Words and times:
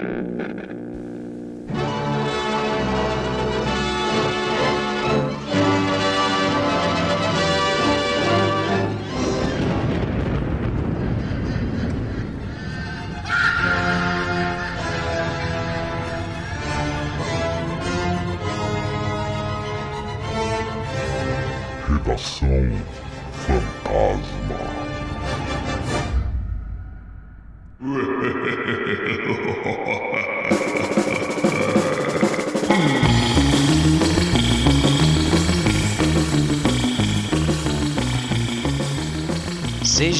Mm-hmm. 0.00 0.33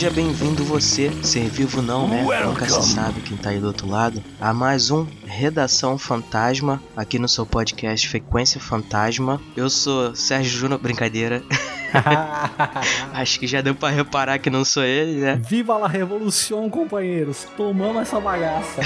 Seja 0.05 0.17
bem-vindo 0.17 0.63
você, 0.65 1.11
ser 1.23 1.49
vivo 1.49 1.81
não, 1.81 2.07
né? 2.07 2.23
Nunca 2.45 2.69
se 2.69 2.93
sabe 2.93 3.23
quem 3.23 3.39
tá 3.39 3.49
aí 3.49 3.59
do 3.59 3.69
outro 3.69 3.89
lado. 3.89 4.23
A 4.39 4.53
mais 4.53 4.91
um 4.91 5.07
Redação 5.25 5.97
Fantasma, 5.97 6.83
aqui 6.95 7.19
no 7.19 7.27
seu 7.27 7.47
podcast 7.47 8.07
Frequência 8.07 8.61
Fantasma. 8.61 9.41
Eu 9.57 9.71
sou 9.71 10.15
Sérgio 10.15 10.59
Júnior, 10.59 10.79
brincadeira. 10.79 11.43
Acho 13.15 13.41
que 13.41 13.47
já 13.47 13.63
deu 13.63 13.75
pra 13.75 13.89
reparar 13.89 14.39
que 14.39 14.51
não 14.51 14.63
sou 14.63 14.85
ele, 14.85 15.23
né? 15.23 15.41
Viva 15.43 15.75
la 15.79 15.89
revolução, 15.89 16.69
companheiros! 16.69 17.47
Tomamos 17.57 18.03
essa 18.03 18.21
bagaça. 18.21 18.83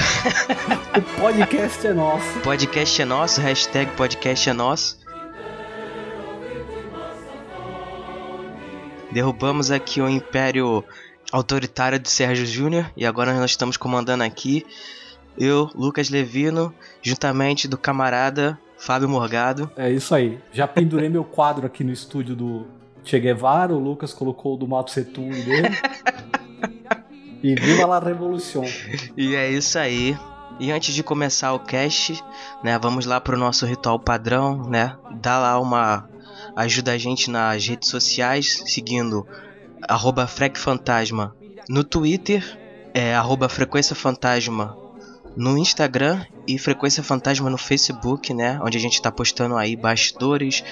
o 0.97 1.21
podcast 1.21 1.85
é 1.85 1.93
nosso. 1.93 2.39
Podcast 2.45 3.03
é 3.03 3.05
nosso, 3.05 3.41
hashtag 3.41 3.91
podcast 3.97 4.49
é 4.51 4.53
nosso. 4.53 4.97
Derrubamos 9.11 9.73
aqui 9.73 10.01
o 10.01 10.09
império 10.09 10.85
autoritário 11.31 11.99
de 11.99 12.11
Sérgio 12.11 12.47
Júnior 12.47 12.91
e 12.97 13.05
agora 13.05 13.33
nós 13.35 13.51
estamos 13.51 13.77
comandando 13.77 14.25
aqui 14.25 14.65
eu, 15.37 15.71
Lucas 15.75 16.11
Levino, 16.11 16.75
juntamente 17.01 17.69
do 17.69 17.79
camarada 17.79 18.59
Fábio 18.77 19.09
Morgado. 19.09 19.71
É 19.77 19.91
isso 19.91 20.15
aí. 20.15 20.39
Já 20.53 20.67
pendurei 20.67 21.09
meu 21.09 21.25
quadro 21.25 21.67
aqui 21.67 21.85
no 21.85 21.93
estúdio 21.93 22.35
do 22.35 22.67
Che 23.05 23.21
Guevara, 23.21 23.73
o 23.73 23.79
Lucas 23.79 24.13
colocou 24.13 24.55
o 24.55 24.57
do 24.57 24.67
Mato 24.67 24.91
Setum 24.91 25.31
dele. 25.31 25.69
e 27.43 27.55
viva 27.55 27.87
la 27.87 28.01
revolução. 28.01 28.65
E 29.17 29.35
é 29.37 29.51
isso 29.51 29.79
aí. 29.79 30.17
E 30.59 30.73
antes 30.73 30.93
de 30.93 31.05
começar 31.05 31.53
o 31.53 31.61
cast, 31.61 32.21
né, 32.65 32.77
vamos 32.79 33.07
lá 33.07 33.21
pro 33.21 33.39
nosso 33.39 33.65
ritual 33.65 34.01
padrão, 34.01 34.69
né? 34.69 34.97
Dá 35.21 35.39
lá 35.39 35.61
uma 35.61 36.09
ajuda 36.57 36.93
a 36.93 36.99
gente 36.99 37.31
nas 37.31 37.65
redes 37.65 37.89
sociais, 37.89 38.65
seguindo 38.67 39.25
arroba 39.87 40.27
FrecFantasma 40.27 41.35
no 41.69 41.85
Twitter, 41.85 42.59
é, 42.95 43.15
arroba 43.15 43.49
Frequência 43.49 43.95
Fantasma 43.95 44.77
no 45.37 45.57
Instagram 45.59 46.25
e 46.47 46.59
Frequência 46.59 47.03
Fantasma 47.03 47.51
no 47.51 47.59
Facebook, 47.59 48.33
né? 48.33 48.59
Onde 48.63 48.79
a 48.79 48.81
gente 48.81 48.95
está 48.95 49.13
postando 49.13 49.57
aí 49.57 49.77
bastidores, 49.77 50.65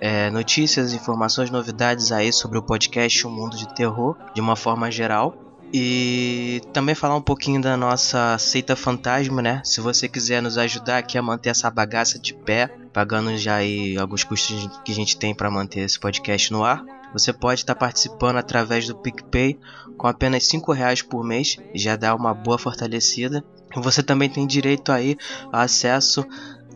é, 0.00 0.30
notícias, 0.30 0.92
informações, 0.92 1.50
novidades 1.50 2.10
aí 2.10 2.32
sobre 2.32 2.58
o 2.58 2.62
podcast 2.62 3.26
O 3.26 3.30
Mundo 3.30 3.56
de 3.56 3.72
Terror, 3.74 4.16
de 4.34 4.40
uma 4.40 4.56
forma 4.56 4.90
geral. 4.90 5.34
E 5.72 6.60
também 6.72 6.96
falar 6.96 7.14
um 7.14 7.22
pouquinho 7.22 7.62
da 7.62 7.76
nossa 7.76 8.36
seita 8.38 8.74
fantasma, 8.74 9.40
né? 9.40 9.62
Se 9.64 9.80
você 9.80 10.08
quiser 10.08 10.42
nos 10.42 10.58
ajudar 10.58 10.98
aqui 10.98 11.16
a 11.16 11.22
manter 11.22 11.50
essa 11.50 11.70
bagaça 11.70 12.18
de 12.18 12.34
pé, 12.34 12.66
pagando 12.92 13.36
já 13.38 13.56
aí 13.56 13.96
alguns 13.96 14.24
custos 14.24 14.68
que 14.84 14.90
a 14.90 14.94
gente 14.94 15.16
tem 15.16 15.32
para 15.32 15.48
manter 15.48 15.80
esse 15.80 15.98
podcast 15.98 16.52
no 16.52 16.64
ar, 16.64 16.84
você 17.12 17.32
pode 17.32 17.60
estar 17.60 17.74
participando 17.74 18.36
através 18.36 18.86
do 18.86 18.96
PicPay 18.96 19.58
com 19.96 20.06
apenas 20.06 20.46
5 20.46 20.72
reais 20.72 21.02
por 21.02 21.24
mês, 21.24 21.56
já 21.74 21.96
dá 21.96 22.14
uma 22.14 22.32
boa 22.32 22.58
fortalecida. 22.58 23.44
Você 23.76 24.02
também 24.02 24.28
tem 24.28 24.46
direito 24.46 24.90
aí 24.90 25.16
a 25.52 25.62
acesso 25.62 26.26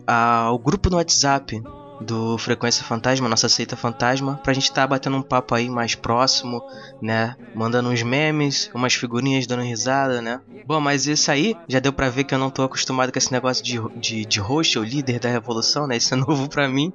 ao 0.07 0.57
grupo 0.59 0.89
no 0.89 0.97
WhatsApp 0.97 1.61
do 2.01 2.37
Frequência 2.37 2.83
Fantasma, 2.83 3.29
nossa 3.29 3.47
seita 3.47 3.75
fantasma, 3.75 4.39
pra 4.43 4.53
gente 4.53 4.65
estar 4.65 4.81
tá 4.81 4.87
batendo 4.87 5.17
um 5.17 5.21
papo 5.21 5.55
aí 5.55 5.69
mais 5.69 5.95
próximo, 5.95 6.61
né? 7.01 7.35
Mandando 7.53 7.89
uns 7.89 8.03
memes, 8.03 8.69
umas 8.73 8.93
figurinhas 8.93 9.47
dando 9.47 9.63
risada, 9.63 10.21
né? 10.21 10.41
Bom, 10.65 10.79
mas 10.79 11.07
isso 11.07 11.31
aí 11.31 11.55
já 11.67 11.79
deu 11.79 11.93
pra 11.93 12.09
ver 12.09 12.25
que 12.25 12.33
eu 12.33 12.39
não 12.39 12.49
tô 12.49 12.63
acostumado 12.63 13.11
com 13.11 13.17
esse 13.17 13.31
negócio 13.31 13.63
de, 13.63 13.79
de, 13.97 14.25
de 14.25 14.39
host, 14.39 14.77
ou 14.77 14.83
líder 14.83 15.19
da 15.19 15.29
revolução, 15.29 15.87
né? 15.87 15.97
Isso 15.97 16.13
é 16.13 16.17
novo 16.17 16.49
pra 16.49 16.67
mim. 16.67 16.91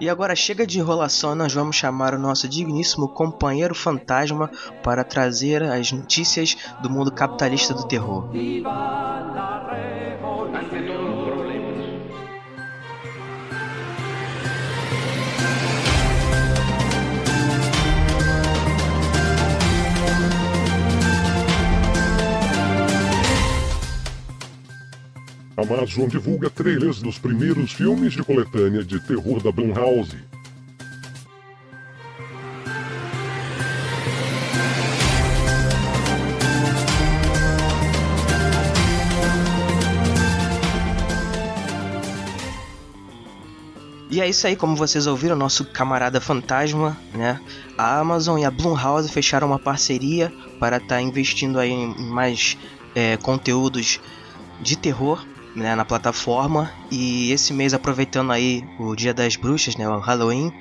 E 0.00 0.08
agora 0.08 0.34
chega 0.34 0.66
de 0.66 0.78
enrolação, 0.78 1.34
nós 1.34 1.52
vamos 1.52 1.76
chamar 1.76 2.14
o 2.14 2.18
nosso 2.18 2.48
digníssimo 2.48 3.06
companheiro 3.06 3.74
fantasma 3.74 4.50
para 4.82 5.04
trazer 5.04 5.62
as 5.62 5.92
notícias 5.92 6.56
do 6.82 6.88
mundo 6.88 7.12
capitalista 7.12 7.74
do 7.74 7.86
terror. 7.86 8.24
Amazon 25.60 26.08
divulga 26.08 26.48
trailers 26.48 27.02
dos 27.02 27.18
primeiros 27.18 27.72
filmes 27.72 28.14
de 28.14 28.22
coletânea 28.22 28.82
de 28.82 28.98
terror 29.00 29.42
da 29.42 29.52
Blumhouse. 29.52 30.16
E 44.10 44.20
é 44.20 44.28
isso 44.28 44.46
aí, 44.46 44.56
como 44.56 44.74
vocês 44.74 45.06
ouviram, 45.06 45.36
nosso 45.36 45.64
camarada 45.66 46.20
fantasma, 46.20 46.96
né? 47.14 47.38
A 47.78 48.00
Amazon 48.00 48.40
e 48.40 48.44
a 48.44 48.50
Blumhouse 48.50 49.10
fecharam 49.10 49.46
uma 49.46 49.58
parceria 49.58 50.32
para 50.58 50.78
estar 50.78 50.96
tá 50.96 51.02
investindo 51.02 51.58
aí 51.60 51.70
em 51.70 51.94
mais 52.08 52.56
é, 52.94 53.16
conteúdos 53.18 54.00
de 54.60 54.76
terror 54.76 55.24
né, 55.54 55.74
na 55.74 55.84
plataforma. 55.84 56.70
E 56.90 57.30
esse 57.32 57.52
mês, 57.52 57.74
aproveitando 57.74 58.32
aí 58.32 58.64
o 58.78 58.94
Dia 58.94 59.14
das 59.14 59.36
Bruxas, 59.36 59.76
né, 59.76 59.88
o 59.88 59.98
Halloween, 59.98 60.52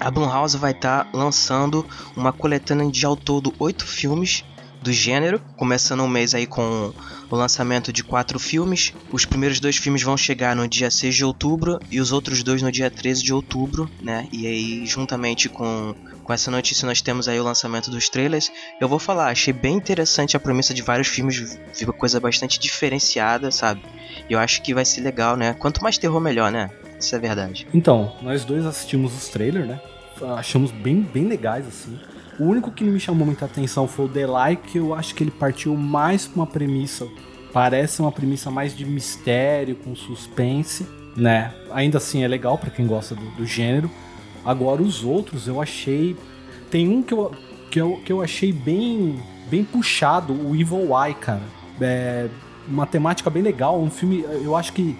a 0.00 0.10
Blumhouse 0.10 0.56
vai 0.56 0.72
estar 0.72 1.04
tá 1.04 1.10
lançando 1.12 1.86
uma 2.16 2.32
coletânea 2.32 2.90
de 2.90 3.06
ao 3.06 3.16
todo 3.16 3.54
oito 3.58 3.86
filmes 3.86 4.44
do 4.84 4.92
gênero, 4.92 5.40
começando 5.56 6.00
o 6.00 6.08
mês 6.08 6.34
aí 6.34 6.46
com 6.46 6.92
o 7.30 7.36
lançamento 7.36 7.90
de 7.90 8.04
quatro 8.04 8.38
filmes. 8.38 8.92
Os 9.10 9.24
primeiros 9.24 9.58
dois 9.58 9.76
filmes 9.78 10.02
vão 10.02 10.14
chegar 10.14 10.54
no 10.54 10.68
dia 10.68 10.90
6 10.90 11.14
de 11.14 11.24
outubro 11.24 11.80
e 11.90 12.00
os 12.00 12.12
outros 12.12 12.42
dois 12.42 12.60
no 12.60 12.70
dia 12.70 12.90
13 12.90 13.22
de 13.22 13.32
outubro, 13.32 13.90
né? 14.02 14.28
E 14.30 14.46
aí, 14.46 14.84
juntamente 14.84 15.48
com, 15.48 15.94
com 16.22 16.32
essa 16.34 16.50
notícia, 16.50 16.84
nós 16.84 17.00
temos 17.00 17.28
aí 17.28 17.40
o 17.40 17.44
lançamento 17.44 17.90
dos 17.90 18.10
trailers. 18.10 18.52
Eu 18.78 18.86
vou 18.86 18.98
falar, 18.98 19.30
achei 19.30 19.54
bem 19.54 19.74
interessante 19.74 20.36
a 20.36 20.40
premissa 20.40 20.74
de 20.74 20.82
vários 20.82 21.08
filmes, 21.08 21.58
uma 21.82 21.92
coisa 21.94 22.20
bastante 22.20 22.60
diferenciada, 22.60 23.50
sabe? 23.50 23.80
E 24.28 24.32
eu 24.32 24.38
acho 24.38 24.62
que 24.62 24.74
vai 24.74 24.84
ser 24.84 25.00
legal, 25.02 25.36
né? 25.36 25.54
Quanto 25.54 25.82
mais 25.82 25.98
terror, 25.98 26.20
melhor, 26.20 26.50
né? 26.50 26.70
Isso 26.98 27.14
é 27.14 27.18
verdade. 27.18 27.66
Então, 27.74 28.14
nós 28.22 28.44
dois 28.44 28.64
assistimos 28.64 29.14
os 29.14 29.28
trailers, 29.28 29.66
né? 29.66 29.80
Achamos 30.36 30.70
bem, 30.70 31.02
bem 31.02 31.26
legais, 31.26 31.66
assim. 31.66 31.98
O 32.38 32.44
único 32.44 32.70
que 32.70 32.82
me 32.82 32.98
chamou 32.98 33.26
muita 33.26 33.44
atenção 33.44 33.86
foi 33.86 34.06
o 34.06 34.08
Delay, 34.08 34.56
que 34.56 34.78
eu 34.78 34.94
acho 34.94 35.14
que 35.14 35.22
ele 35.22 35.30
partiu 35.30 35.76
mais 35.76 36.26
pra 36.26 36.36
uma 36.36 36.46
premissa. 36.46 37.06
Parece 37.52 38.00
uma 38.00 38.10
premissa 38.10 38.50
mais 38.50 38.76
de 38.76 38.84
mistério, 38.84 39.76
com 39.76 39.94
suspense, 39.94 40.86
né? 41.16 41.54
Ainda 41.70 41.98
assim 41.98 42.24
é 42.24 42.28
legal 42.28 42.58
para 42.58 42.70
quem 42.70 42.86
gosta 42.86 43.14
do, 43.14 43.24
do, 43.32 43.46
gênero. 43.46 43.90
Agora 44.44 44.82
os 44.82 45.04
outros 45.04 45.46
eu 45.46 45.60
achei. 45.60 46.16
Tem 46.70 46.88
um 46.88 47.02
que 47.02 47.14
eu, 47.14 47.32
que 47.70 47.80
eu, 47.80 48.00
que 48.04 48.12
eu 48.12 48.22
achei 48.22 48.52
bem, 48.52 49.20
bem 49.48 49.62
puxado, 49.64 50.32
o 50.32 50.56
Evil 50.56 50.88
Eye, 50.98 51.14
cara. 51.14 51.42
É 51.80 52.28
uma 52.68 52.86
temática 52.86 53.28
bem 53.30 53.42
legal, 53.42 53.80
um 53.80 53.90
filme. 53.90 54.24
Eu 54.42 54.56
acho 54.56 54.72
que 54.72 54.96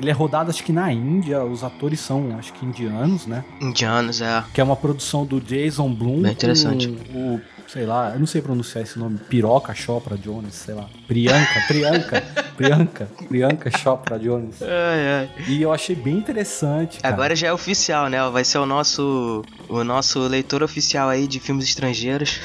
Ele 0.00 0.10
é 0.10 0.12
rodado, 0.12 0.50
acho 0.50 0.64
que 0.64 0.72
na 0.72 0.92
Índia, 0.92 1.44
os 1.44 1.62
atores 1.62 2.00
são, 2.00 2.36
acho 2.38 2.52
que 2.52 2.66
indianos, 2.66 3.26
né? 3.26 3.44
Indianos, 3.60 4.20
é. 4.20 4.42
Que 4.52 4.60
é 4.60 4.64
uma 4.64 4.74
produção 4.76 5.24
do 5.24 5.40
Jason 5.40 5.92
Blum. 5.92 6.22
Bem 6.22 6.32
interessante. 6.32 6.88
Com 6.88 7.36
o, 7.36 7.40
sei 7.68 7.86
lá, 7.86 8.10
eu 8.12 8.18
não 8.18 8.26
sei 8.26 8.42
pronunciar 8.42 8.82
esse 8.82 8.98
nome. 8.98 9.18
Piroca 9.28 9.72
Chopra 9.74 10.16
Jones, 10.16 10.54
sei 10.54 10.74
lá. 10.74 10.86
Priyanka, 11.06 11.60
Priyanka, 11.68 12.24
Priyanka, 12.58 13.08
Priyanka 13.28 13.70
Chopra 13.78 14.18
Jones. 14.18 14.60
Ai, 14.60 14.68
ai. 14.68 15.30
E 15.46 15.62
eu 15.62 15.72
achei 15.72 15.94
bem 15.94 16.18
interessante. 16.18 17.00
Cara. 17.00 17.14
Agora 17.14 17.36
já 17.36 17.46
é 17.46 17.52
oficial, 17.52 18.08
né? 18.08 18.18
Vai 18.30 18.44
ser 18.44 18.58
o 18.58 18.66
nosso 18.66 19.44
o 19.68 19.84
nosso 19.84 20.18
leitor 20.26 20.62
oficial 20.64 21.08
aí 21.08 21.28
de 21.28 21.38
filmes 21.38 21.64
estrangeiros. 21.66 22.40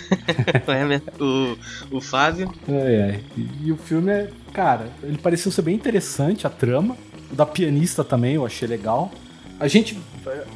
o, 1.19 1.97
o 1.97 1.99
Fábio. 1.99 2.53
Ai, 2.67 3.01
ai. 3.01 3.23
E, 3.35 3.67
e 3.67 3.71
o 3.71 3.77
filme 3.77 4.11
é, 4.11 4.29
cara, 4.53 4.87
ele 5.01 5.17
pareceu 5.17 5.51
ser 5.51 5.63
bem 5.63 5.75
interessante, 5.75 6.45
a 6.45 6.49
trama. 6.49 6.95
O 7.31 7.35
da 7.35 7.45
pianista 7.45 8.03
também 8.03 8.35
eu 8.35 8.45
achei 8.45 8.67
legal. 8.67 9.11
A 9.59 9.67
gente, 9.67 9.99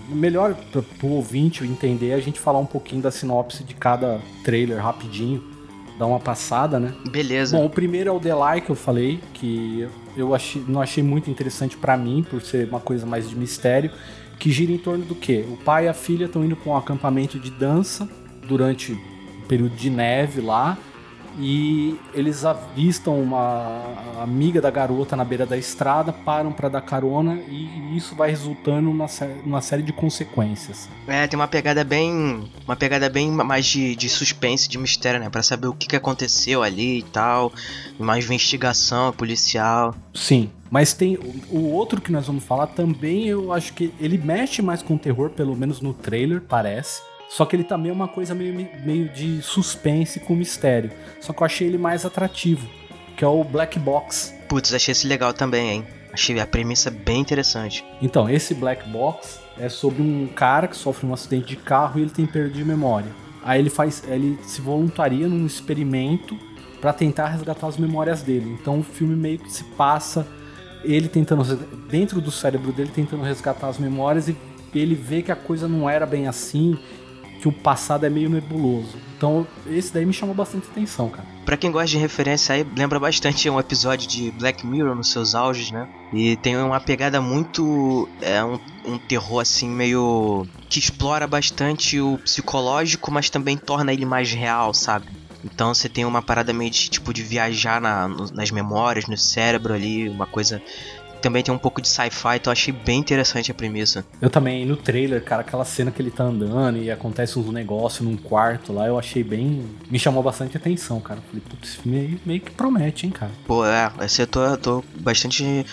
melhor 0.09 0.53
para 0.53 1.07
o 1.07 1.13
ouvinte 1.13 1.63
entender, 1.63 2.13
a 2.13 2.19
gente 2.19 2.39
falar 2.39 2.59
um 2.59 2.65
pouquinho 2.65 3.01
da 3.01 3.09
sinopse 3.09 3.63
de 3.63 3.73
cada 3.73 4.19
trailer 4.43 4.81
rapidinho, 4.83 5.56
dar 5.97 6.05
uma 6.05 6.19
passada, 6.19 6.79
né? 6.79 6.93
Beleza. 7.09 7.57
Bom, 7.57 7.65
o 7.65 7.69
primeiro 7.69 8.09
é 8.09 8.13
o 8.13 8.19
The 8.19 8.33
Lie 8.33 8.61
que 8.61 8.69
eu 8.69 8.75
falei, 8.75 9.19
que 9.33 9.87
eu 10.15 10.33
achei, 10.33 10.63
não 10.67 10.81
achei 10.81 11.03
muito 11.03 11.29
interessante 11.29 11.75
para 11.75 11.97
mim, 11.97 12.25
por 12.29 12.41
ser 12.41 12.67
uma 12.67 12.79
coisa 12.79 13.05
mais 13.05 13.29
de 13.29 13.35
mistério, 13.35 13.91
que 14.39 14.51
gira 14.51 14.71
em 14.71 14.77
torno 14.77 15.03
do 15.05 15.15
quê? 15.15 15.45
O 15.49 15.57
pai 15.57 15.85
e 15.85 15.87
a 15.87 15.93
filha 15.93 16.25
estão 16.25 16.43
indo 16.45 16.55
para 16.55 16.71
um 16.71 16.77
acampamento 16.77 17.39
de 17.39 17.49
dança 17.49 18.07
durante 18.47 18.93
um 18.93 19.47
período 19.47 19.75
de 19.75 19.89
neve 19.89 20.41
lá, 20.41 20.77
e 21.37 21.99
eles 22.13 22.43
avistam 22.43 23.21
uma 23.21 23.83
amiga 24.21 24.59
da 24.59 24.71
garota 24.71 25.15
na 25.15 25.23
beira 25.23 25.45
da 25.45 25.57
estrada, 25.57 26.11
param 26.11 26.51
para 26.51 26.67
dar 26.67 26.81
carona 26.81 27.35
e 27.47 27.95
isso 27.95 28.15
vai 28.15 28.29
resultando 28.29 28.81
numa, 28.81 29.05
numa 29.45 29.61
série 29.61 29.83
de 29.83 29.93
consequências. 29.93 30.89
É, 31.07 31.27
tem 31.27 31.37
uma 31.37 31.47
pegada 31.47 31.83
bem, 31.83 32.49
uma 32.65 32.75
pegada 32.75 33.09
bem 33.09 33.29
mais 33.31 33.65
de, 33.65 33.95
de 33.95 34.09
suspense, 34.09 34.67
de 34.67 34.77
mistério, 34.77 35.19
né, 35.19 35.29
para 35.29 35.43
saber 35.43 35.67
o 35.67 35.73
que, 35.73 35.87
que 35.87 35.95
aconteceu 35.95 36.63
ali 36.63 36.99
e 36.99 37.03
tal, 37.03 37.51
mais 37.99 38.25
investigação 38.25 39.11
policial. 39.13 39.95
Sim, 40.13 40.49
mas 40.69 40.93
tem 40.93 41.17
o 41.49 41.71
outro 41.71 42.01
que 42.01 42.11
nós 42.11 42.27
vamos 42.27 42.43
falar 42.43 42.67
também, 42.67 43.27
eu 43.27 43.53
acho 43.53 43.73
que 43.73 43.93
ele 43.99 44.17
mexe 44.17 44.61
mais 44.61 44.81
com 44.81 44.97
terror, 44.97 45.29
pelo 45.29 45.55
menos 45.55 45.81
no 45.81 45.93
trailer, 45.93 46.41
parece. 46.41 47.01
Só 47.29 47.45
que 47.45 47.55
ele 47.55 47.63
também 47.63 47.91
é 47.91 47.93
uma 47.93 48.07
coisa 48.07 48.33
meio, 48.33 48.69
meio 48.83 49.09
de 49.09 49.41
suspense 49.41 50.19
com 50.19 50.35
mistério. 50.35 50.91
Só 51.19 51.33
que 51.33 51.41
eu 51.41 51.45
achei 51.45 51.67
ele 51.67 51.77
mais 51.77 52.05
atrativo, 52.05 52.67
que 53.15 53.23
é 53.23 53.27
o 53.27 53.43
Black 53.43 53.77
Box. 53.77 54.33
Putz, 54.47 54.73
achei 54.73 54.91
esse 54.91 55.07
legal 55.07 55.33
também, 55.33 55.69
hein? 55.69 55.87
Achei 56.13 56.39
a 56.39 56.47
premissa 56.47 56.89
bem 56.89 57.19
interessante. 57.19 57.85
Então, 58.01 58.29
esse 58.29 58.53
Black 58.53 58.89
Box 58.89 59.39
é 59.59 59.69
sobre 59.69 60.01
um 60.01 60.27
cara 60.27 60.67
que 60.67 60.75
sofre 60.75 61.05
um 61.05 61.13
acidente 61.13 61.47
de 61.47 61.55
carro 61.57 61.99
e 61.99 62.03
ele 62.03 62.11
tem 62.11 62.25
perda 62.25 62.49
de 62.49 62.63
memória. 62.63 63.11
Aí 63.43 63.59
ele 63.59 63.69
faz, 63.69 64.03
ele 64.07 64.37
se 64.43 64.61
voluntaria 64.61 65.27
num 65.27 65.45
experimento 65.45 66.37
para 66.81 66.93
tentar 66.93 67.27
resgatar 67.27 67.67
as 67.67 67.77
memórias 67.77 68.21
dele. 68.21 68.57
Então 68.59 68.79
o 68.79 68.83
filme 68.83 69.15
meio 69.15 69.39
que 69.39 69.51
se 69.51 69.63
passa 69.63 70.27
ele 70.83 71.07
tentando 71.07 71.43
dentro 71.89 72.21
do 72.21 72.31
cérebro 72.31 72.71
dele 72.71 72.91
tentando 72.93 73.23
resgatar 73.23 73.67
as 73.67 73.77
memórias 73.77 74.29
e 74.29 74.37
ele 74.73 74.95
vê 74.95 75.21
que 75.21 75.31
a 75.31 75.35
coisa 75.35 75.67
não 75.67 75.89
era 75.89 76.05
bem 76.05 76.27
assim 76.27 76.77
que 77.41 77.47
o 77.47 77.51
passado 77.51 78.05
é 78.05 78.09
meio 78.09 78.29
nebuloso. 78.29 78.97
Então, 79.15 79.47
esse 79.65 79.93
daí 79.93 80.05
me 80.05 80.13
chamou 80.13 80.35
bastante 80.35 80.67
atenção, 80.69 81.09
cara. 81.09 81.27
Pra 81.45 81.57
quem 81.57 81.71
gosta 81.71 81.87
de 81.87 81.97
referência 81.97 82.53
aí, 82.53 82.67
lembra 82.75 82.99
bastante 82.99 83.49
um 83.49 83.59
episódio 83.59 84.07
de 84.07 84.31
Black 84.31 84.65
Mirror 84.65 84.95
nos 84.95 85.11
seus 85.11 85.33
auges, 85.33 85.71
né? 85.71 85.87
E 86.13 86.35
tem 86.37 86.57
uma 86.57 86.79
pegada 86.79 87.21
muito. 87.21 88.07
É 88.21 88.43
um, 88.43 88.59
um 88.85 88.97
terror 88.97 89.41
assim, 89.41 89.69
meio. 89.69 90.45
que 90.69 90.77
explora 90.77 91.25
bastante 91.25 91.99
o 91.99 92.17
psicológico, 92.19 93.11
mas 93.11 93.29
também 93.29 93.57
torna 93.57 93.93
ele 93.93 94.05
mais 94.05 94.31
real, 94.31 94.73
sabe? 94.73 95.07
Então 95.43 95.73
você 95.73 95.87
tem 95.87 96.05
uma 96.05 96.21
parada 96.21 96.51
meio 96.51 96.69
de 96.69 96.89
tipo 96.89 97.13
de 97.13 97.23
viajar 97.23 97.79
na, 97.79 98.07
nas 98.33 98.51
memórias, 98.51 99.07
no 99.07 99.17
cérebro 99.17 99.73
ali, 99.73 100.09
uma 100.09 100.25
coisa 100.25 100.61
também 101.21 101.43
tem 101.43 101.53
um 101.53 101.57
pouco 101.57 101.81
de 101.81 101.87
sci-fi, 101.87 102.35
então 102.35 102.51
eu 102.51 102.53
achei 102.53 102.73
bem 102.73 102.99
interessante 102.99 103.51
a 103.51 103.53
premissa. 103.53 104.05
Eu 104.21 104.29
também, 104.29 104.65
no 104.65 104.75
trailer, 104.75 105.23
cara, 105.23 105.41
aquela 105.41 105.65
cena 105.65 105.91
que 105.91 106.01
ele 106.01 106.11
tá 106.11 106.23
andando 106.23 106.77
e 106.77 106.89
acontece 106.91 107.37
uns 107.37 107.51
negócios 107.51 108.07
num 108.07 108.17
quarto 108.17 108.71
lá, 108.73 108.87
eu 108.87 108.97
achei 108.97 109.23
bem. 109.23 109.65
Me 109.89 109.99
chamou 109.99 110.23
bastante 110.23 110.57
atenção, 110.57 110.99
cara. 110.99 111.19
Falei, 111.27 111.41
putz, 111.47 111.69
esse 111.69 111.77
filme 111.77 112.19
meio 112.25 112.41
que 112.41 112.51
promete, 112.51 113.05
hein, 113.05 113.11
cara. 113.11 113.31
Pô, 113.45 113.65
é, 113.65 113.91
esse 114.01 114.21
eu 114.21 114.27
tô, 114.27 114.43
eu 114.43 114.57
tô 114.57 114.83
bastante 114.99 115.65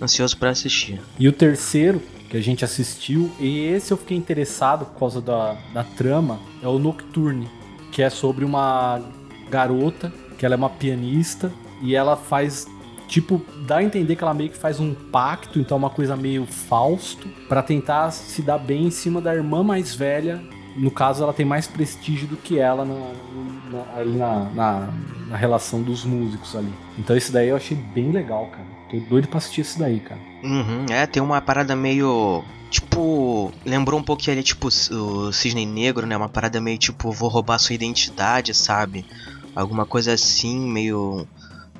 ansioso 0.00 0.36
para 0.36 0.50
assistir. 0.50 1.00
E 1.18 1.28
o 1.28 1.32
terceiro, 1.32 2.00
que 2.28 2.36
a 2.36 2.40
gente 2.40 2.64
assistiu, 2.64 3.30
e 3.40 3.66
esse 3.66 3.92
eu 3.92 3.96
fiquei 3.96 4.16
interessado 4.16 4.86
por 4.86 4.98
causa 4.98 5.20
da, 5.20 5.56
da 5.72 5.84
trama, 5.84 6.38
é 6.62 6.68
o 6.68 6.78
Nocturne, 6.78 7.48
que 7.90 8.02
é 8.02 8.10
sobre 8.10 8.44
uma 8.44 9.00
garota, 9.50 10.12
que 10.36 10.44
ela 10.44 10.54
é 10.54 10.58
uma 10.58 10.70
pianista, 10.70 11.52
e 11.82 11.94
ela 11.94 12.16
faz 12.16 12.66
tipo, 13.08 13.42
dá 13.66 13.78
a 13.78 13.82
entender 13.82 14.14
que 14.14 14.22
ela 14.22 14.34
meio 14.34 14.50
que 14.50 14.56
faz 14.56 14.78
um 14.78 14.94
pacto, 14.94 15.58
então 15.58 15.76
é 15.76 15.78
uma 15.78 15.90
coisa 15.90 16.16
meio 16.16 16.46
Fausto, 16.46 17.26
para 17.48 17.62
tentar 17.62 18.10
se 18.12 18.42
dar 18.42 18.58
bem 18.58 18.84
em 18.86 18.90
cima 18.90 19.20
da 19.20 19.34
irmã 19.34 19.62
mais 19.62 19.94
velha. 19.94 20.40
No 20.76 20.92
caso, 20.92 21.24
ela 21.24 21.32
tem 21.32 21.44
mais 21.44 21.66
prestígio 21.66 22.28
do 22.28 22.36
que 22.36 22.58
ela 22.58 22.84
na, 22.84 22.94
na, 23.72 23.98
ali 23.98 24.16
na, 24.16 24.44
na, 24.50 24.88
na 25.28 25.36
relação 25.36 25.82
dos 25.82 26.04
músicos 26.04 26.54
ali. 26.54 26.72
Então 26.96 27.16
esse 27.16 27.32
daí 27.32 27.48
eu 27.48 27.56
achei 27.56 27.76
bem 27.76 28.12
legal, 28.12 28.46
cara. 28.46 28.68
Tô 28.88 29.00
doido 29.08 29.26
pra 29.26 29.38
assistir 29.38 29.62
esse 29.62 29.78
daí, 29.78 29.98
cara. 29.98 30.20
Uhum, 30.44 30.86
é, 30.90 31.06
tem 31.06 31.22
uma 31.22 31.40
parada 31.40 31.74
meio. 31.74 32.44
Tipo. 32.70 33.50
Lembrou 33.64 33.98
um 33.98 34.02
pouquinho 34.02 34.36
ali, 34.36 34.42
tipo, 34.42 34.68
o 34.68 35.32
Cisne 35.32 35.66
Negro, 35.66 36.06
né? 36.06 36.16
Uma 36.16 36.28
parada 36.28 36.60
meio 36.60 36.78
tipo, 36.78 37.10
vou 37.10 37.28
roubar 37.28 37.58
sua 37.58 37.74
identidade, 37.74 38.54
sabe? 38.54 39.04
Alguma 39.56 39.84
coisa 39.84 40.12
assim, 40.12 40.60
meio 40.70 41.26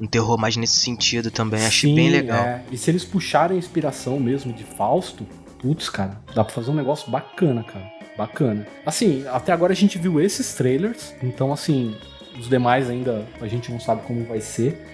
um 0.00 0.06
terror 0.06 0.38
mais 0.38 0.56
nesse 0.56 0.78
sentido 0.78 1.30
também. 1.30 1.64
Achei 1.64 1.90
Sim, 1.90 1.96
bem 1.96 2.10
legal. 2.10 2.44
É. 2.44 2.62
E 2.70 2.78
se 2.78 2.90
eles 2.90 3.04
puxarem 3.04 3.56
a 3.56 3.58
inspiração 3.58 4.18
mesmo 4.18 4.52
de 4.52 4.64
Fausto, 4.64 5.26
putz, 5.58 5.88
cara, 5.88 6.20
dá 6.34 6.44
pra 6.44 6.54
fazer 6.54 6.70
um 6.70 6.74
negócio 6.74 7.10
bacana, 7.10 7.62
cara. 7.64 7.90
Bacana. 8.16 8.66
Assim, 8.84 9.24
até 9.28 9.52
agora 9.52 9.72
a 9.72 9.76
gente 9.76 9.98
viu 9.98 10.20
esses 10.20 10.54
trailers, 10.54 11.14
então 11.22 11.52
assim, 11.52 11.94
os 12.38 12.48
demais 12.48 12.90
ainda 12.90 13.26
a 13.40 13.46
gente 13.46 13.70
não 13.70 13.78
sabe 13.78 14.02
como 14.02 14.24
vai 14.24 14.40
ser. 14.40 14.84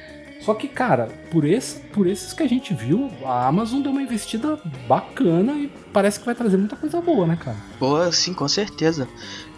Só 0.41 0.53
que, 0.53 0.69
cara, 0.69 1.09
por, 1.31 1.47
esse, 1.47 1.81
por 1.81 2.07
esses 2.07 2.35
que 2.35 2.43
a 2.43 2.47
gente 2.47 2.75
viu, 2.75 3.11
a 3.25 3.47
Amazon 3.47 3.81
deu 3.81 3.91
uma 3.91 4.03
investida 4.03 4.59
bacana 4.87 5.53
e 5.53 5.73
parece 5.91 6.21
que 6.21 6.27
vai 6.27 6.35
trazer 6.35 6.59
muita 6.59 6.77
coisa 6.77 7.01
boa, 7.01 7.27
né, 7.27 7.39
cara? 7.43 7.57
Pô, 7.79 8.13
sim, 8.13 8.35
com 8.35 8.47
certeza. 8.47 9.09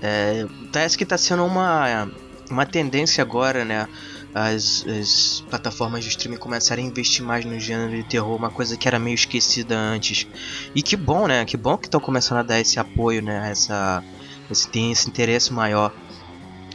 É, 0.01 0.47
parece 0.73 0.97
que 0.97 1.05
tá 1.05 1.19
sendo 1.19 1.45
uma, 1.45 2.09
uma 2.49 2.65
tendência 2.65 3.21
agora, 3.21 3.65
né? 3.65 3.89
As, 4.37 4.85
as, 4.87 5.43
plataformas 5.49 6.05
de 6.05 6.11
streaming 6.11 6.37
começarem 6.37 6.85
a 6.85 6.89
investir 6.89 7.25
mais 7.25 7.43
no 7.47 7.59
gênero 7.59 7.97
de 7.97 8.03
terror, 8.03 8.37
uma 8.37 8.51
coisa 8.51 8.77
que 8.77 8.87
era 8.87 8.99
meio 8.99 9.15
esquecida 9.15 9.75
antes. 9.75 10.27
E 10.75 10.83
que 10.83 10.95
bom, 10.95 11.27
né? 11.27 11.43
Que 11.47 11.57
bom 11.57 11.79
que 11.79 11.87
estão 11.87 11.99
começando 11.99 12.39
a 12.39 12.43
dar 12.43 12.61
esse 12.61 12.79
apoio, 12.79 13.23
né? 13.23 13.51
Essa, 13.51 14.05
esse, 14.51 14.69
tem 14.69 14.93
esse 14.93 15.09
interesse 15.09 15.51
maior. 15.55 15.91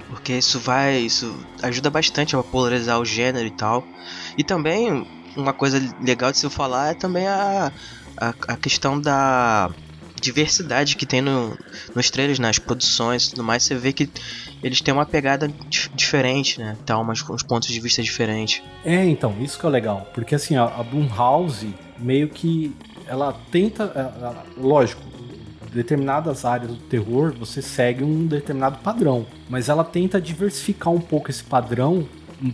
Porque 0.10 0.34
isso 0.34 0.60
vai. 0.60 0.98
Isso 0.98 1.38
ajuda 1.62 1.92
bastante 1.92 2.36
a 2.36 2.42
polarizar 2.42 3.00
o 3.00 3.06
gênero 3.06 3.46
e 3.46 3.52
tal. 3.52 3.86
E 4.36 4.44
também, 4.44 5.07
uma 5.38 5.54
coisa 5.54 5.80
legal 6.02 6.31
de 6.31 6.40
se 6.40 6.50
falar 6.50 6.92
é 6.92 6.94
também 6.96 7.28
a, 7.28 7.72
a, 8.18 8.30
a 8.47 8.57
questão 8.57 9.00
da 9.00 9.69
diversidade 10.21 10.95
que 10.95 11.06
tem 11.06 11.21
no, 11.21 11.57
nos 11.95 12.09
trailers, 12.09 12.40
nas 12.40 12.59
produções 12.59 13.25
e 13.25 13.30
tudo 13.31 13.44
mais, 13.44 13.63
você 13.63 13.75
vê 13.75 13.92
que 13.92 14.09
eles 14.63 14.80
têm 14.80 14.94
uma 14.94 15.06
pegada 15.06 15.51
diferente, 15.94 16.59
né? 16.59 16.78
Tá 16.85 16.97
umas, 16.97 17.28
uns 17.30 17.44
pontos 17.44 17.68
de 17.68 17.80
vista 17.80 18.01
diferentes. 18.01 18.61
É, 18.85 19.04
então, 19.06 19.35
isso 19.42 19.59
que 19.59 19.66
é 19.66 19.69
legal. 19.69 20.09
Porque 20.13 20.35
assim, 20.35 20.56
a, 20.56 20.63
a 20.63 20.83
Blumhouse 20.83 21.73
meio 21.97 22.30
que 22.30 22.73
ela 23.07 23.33
tenta. 23.51 23.83
Ela, 23.95 24.45
lógico, 24.56 25.01
determinadas 25.73 26.45
áreas 26.45 26.71
do 26.71 26.78
terror 26.78 27.33
você 27.37 27.61
segue 27.61 28.04
um 28.04 28.28
determinado 28.28 28.78
padrão. 28.80 29.25
Mas 29.49 29.69
ela 29.69 29.83
tenta 29.83 30.21
diversificar 30.21 30.94
um 30.94 31.01
pouco 31.01 31.31
esse 31.31 31.44
padrão, 31.44 32.07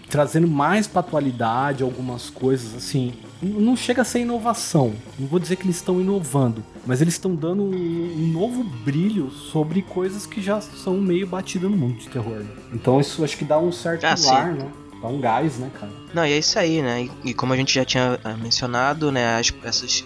trazendo 0.09 0.47
mais 0.47 0.87
pra 0.87 1.01
atualidade 1.01 1.83
algumas 1.83 2.29
coisas, 2.29 2.75
assim 2.75 3.13
não 3.41 3.75
chega 3.75 4.01
a 4.01 4.05
ser 4.05 4.19
inovação. 4.19 4.93
Não 5.19 5.27
vou 5.27 5.39
dizer 5.39 5.55
que 5.55 5.63
eles 5.63 5.77
estão 5.77 6.01
inovando, 6.01 6.63
mas 6.85 7.01
eles 7.01 7.13
estão 7.13 7.35
dando 7.35 7.63
um, 7.63 8.31
novo 8.31 8.63
brilho 8.63 9.29
sobre 9.29 9.81
coisas 9.81 10.25
que 10.25 10.41
já 10.41 10.59
são 10.61 10.95
meio 10.97 11.27
batidas 11.27 11.69
no 11.69 11.77
mundo 11.77 11.97
de 11.97 12.07
terror. 12.09 12.39
Né? 12.39 12.49
Então 12.73 12.99
isso 12.99 13.23
acho 13.23 13.37
que 13.37 13.45
dá 13.45 13.59
um 13.59 13.71
certo 13.71 14.05
ah, 14.05 14.15
ar, 14.33 14.53
né? 14.53 14.67
Dá 15.01 15.07
um 15.07 15.19
gás, 15.19 15.57
né, 15.57 15.69
cara? 15.79 15.91
Não, 16.13 16.25
e 16.25 16.33
é 16.33 16.37
isso 16.39 16.57
aí, 16.57 16.81
né? 16.81 17.03
E, 17.03 17.29
e 17.29 17.33
como 17.33 17.53
a 17.53 17.57
gente 17.57 17.73
já 17.73 17.85
tinha 17.85 18.19
ah, 18.23 18.33
mencionado, 18.33 19.11
né, 19.11 19.37
as, 19.37 19.53
essas 19.63 20.03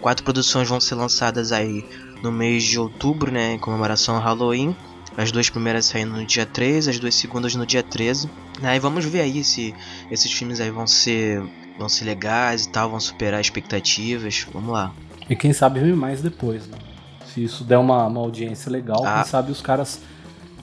quatro 0.00 0.22
produções 0.24 0.68
vão 0.68 0.78
ser 0.78 0.94
lançadas 0.94 1.52
aí 1.52 1.84
no 2.22 2.30
mês 2.30 2.64
de 2.64 2.78
outubro, 2.78 3.30
né, 3.30 3.54
em 3.54 3.58
comemoração 3.58 4.16
ao 4.16 4.22
Halloween. 4.22 4.76
As 5.16 5.32
duas 5.32 5.48
primeiras 5.48 5.86
saindo 5.86 6.12
no 6.12 6.26
dia 6.26 6.44
3, 6.44 6.88
as 6.88 6.98
duas 6.98 7.14
segundas 7.14 7.54
no 7.54 7.64
dia 7.64 7.82
13. 7.82 8.28
Aí 8.62 8.78
vamos 8.78 9.04
ver 9.06 9.20
aí 9.20 9.42
se 9.42 9.74
esses 10.10 10.30
filmes 10.30 10.60
aí 10.60 10.70
vão 10.70 10.86
ser 10.86 11.42
vão 11.78 11.88
ser 11.88 12.04
legais 12.04 12.64
e 12.64 12.68
tal, 12.68 12.90
vão 12.90 13.00
superar 13.00 13.40
expectativas. 13.40 14.46
Vamos 14.52 14.72
lá. 14.72 14.92
E 15.28 15.34
quem 15.34 15.52
sabe 15.52 15.80
ver 15.80 15.96
mais 15.96 16.22
depois, 16.22 16.66
né? 16.66 16.78
Se 17.26 17.42
isso 17.42 17.64
der 17.64 17.78
uma, 17.78 18.06
uma 18.06 18.20
audiência 18.20 18.70
legal, 18.70 19.04
ah. 19.04 19.22
quem 19.22 19.30
sabe 19.30 19.52
os 19.52 19.60
caras. 19.60 20.00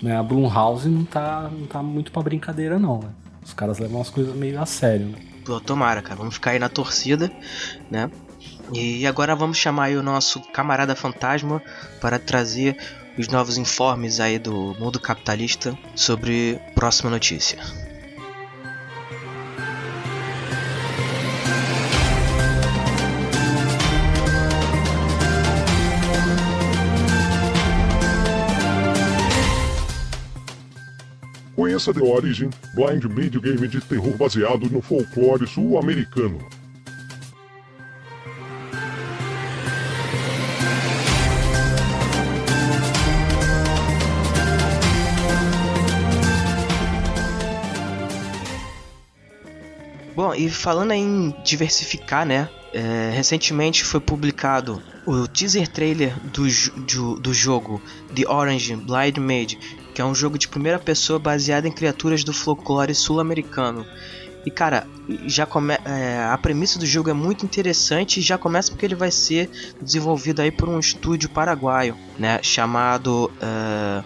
Né, 0.01 0.17
a 0.17 0.21
Blumhouse 0.21 0.89
não 0.89 1.05
tá, 1.05 1.49
não 1.49 1.65
tá 1.65 1.81
muito 1.81 2.11
pra 2.11 2.21
brincadeira, 2.21 2.77
não, 2.77 2.99
né? 2.99 3.09
Os 3.41 3.53
caras 3.53 3.79
levam 3.79 4.01
as 4.01 4.09
coisas 4.09 4.35
meio 4.35 4.59
a 4.59 4.65
sério, 4.65 5.05
né? 5.07 5.17
Pô, 5.45 5.59
tomara, 5.61 6.01
cara. 6.01 6.15
Vamos 6.15 6.35
ficar 6.35 6.51
aí 6.51 6.59
na 6.59 6.69
torcida, 6.69 7.31
né? 7.89 8.09
E 8.73 9.05
agora 9.05 9.35
vamos 9.35 9.57
chamar 9.57 9.85
aí 9.85 9.97
o 9.97 10.03
nosso 10.03 10.39
camarada 10.51 10.95
fantasma 10.95 11.61
para 12.01 12.17
trazer 12.17 12.77
os 13.17 13.27
novos 13.27 13.57
informes 13.57 14.19
aí 14.19 14.39
do 14.39 14.75
mundo 14.79 14.99
capitalista 14.99 15.77
sobre 15.95 16.59
próxima 16.73 17.09
notícia. 17.09 17.59
Conheça 31.55 31.93
The 31.93 32.01
Origin, 32.01 32.49
blind 32.73 33.05
video 33.05 33.39
game 33.39 33.67
de 33.67 33.79
terror 33.79 34.17
baseado 34.17 34.67
no 34.71 34.81
folclore 34.81 35.45
sul-americano. 35.45 36.39
Bom, 50.15 50.33
e 50.33 50.49
falando 50.49 50.91
em 50.91 51.35
diversificar, 51.43 52.25
né? 52.25 52.49
É, 52.73 53.11
recentemente 53.15 53.83
foi 53.83 53.99
publicado 53.99 54.81
o 55.05 55.27
teaser 55.27 55.67
trailer 55.67 56.17
do, 56.31 56.47
do, 56.87 57.19
do 57.19 57.33
jogo 57.33 57.79
The 58.15 58.27
Orange 58.27 58.75
Blind 58.75 59.17
Made, 59.17 59.59
que 59.93 60.01
é 60.01 60.05
um 60.05 60.15
jogo 60.15 60.37
de 60.37 60.47
primeira 60.47 60.79
pessoa 60.79 61.19
baseado 61.19 61.65
em 61.65 61.71
criaturas 61.71 62.23
do 62.23 62.33
folclore 62.33 62.95
sul-americano. 62.95 63.85
E 64.45 64.51
cara, 64.51 64.85
já 65.25 65.45
come 65.45 65.73
é, 65.85 66.27
a 66.29 66.37
premissa 66.37 66.77
do 66.77 66.85
jogo 66.85 67.09
é 67.09 67.13
muito 67.13 67.45
interessante 67.45 68.19
e 68.19 68.23
já 68.23 68.37
começa 68.37 68.71
porque 68.71 68.85
ele 68.85 68.95
vai 68.95 69.09
ser 69.09 69.49
desenvolvido 69.81 70.41
aí 70.41 70.51
por 70.51 70.67
um 70.67 70.79
estúdio 70.79 71.29
paraguaio, 71.29 71.95
né, 72.19 72.39
chamado 72.41 73.31
uh, 73.41 74.03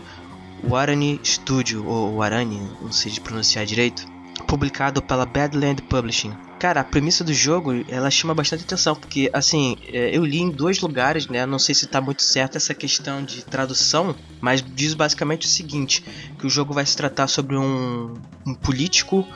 Warani 0.69 1.19
Studio 1.23 1.87
ou 1.87 2.17
Warani, 2.17 2.61
não 2.81 2.91
sei 2.91 3.11
de 3.11 3.19
pronunciar 3.19 3.65
direito, 3.65 4.05
publicado 4.45 5.01
pela 5.01 5.25
Badland 5.25 5.81
Publishing. 5.83 6.33
Cara, 6.59 6.81
a 6.81 6.83
premissa 6.83 7.23
do 7.23 7.33
jogo, 7.33 7.71
ela 7.87 8.09
chama 8.09 8.33
bastante 8.33 8.63
atenção, 8.63 8.95
porque, 8.95 9.29
assim, 9.31 9.75
é, 9.87 10.15
eu 10.15 10.25
li 10.25 10.39
em 10.39 10.49
dois 10.49 10.79
lugares, 10.79 11.27
né, 11.27 11.45
não 11.45 11.59
sei 11.59 11.75
se 11.75 11.85
tá 11.85 12.01
muito 12.01 12.23
certo 12.23 12.57
essa 12.57 12.73
questão 12.73 13.23
de 13.23 13.43
tradução, 13.45 14.15
mas 14.41 14.63
diz 14.63 14.95
basicamente 14.95 15.45
o 15.45 15.49
seguinte, 15.49 16.03
que 16.39 16.47
o 16.47 16.49
jogo 16.49 16.73
vai 16.73 16.85
se 16.85 16.97
tratar 16.97 17.27
sobre 17.27 17.55
um, 17.55 18.15
um 18.45 18.55
político 18.55 19.27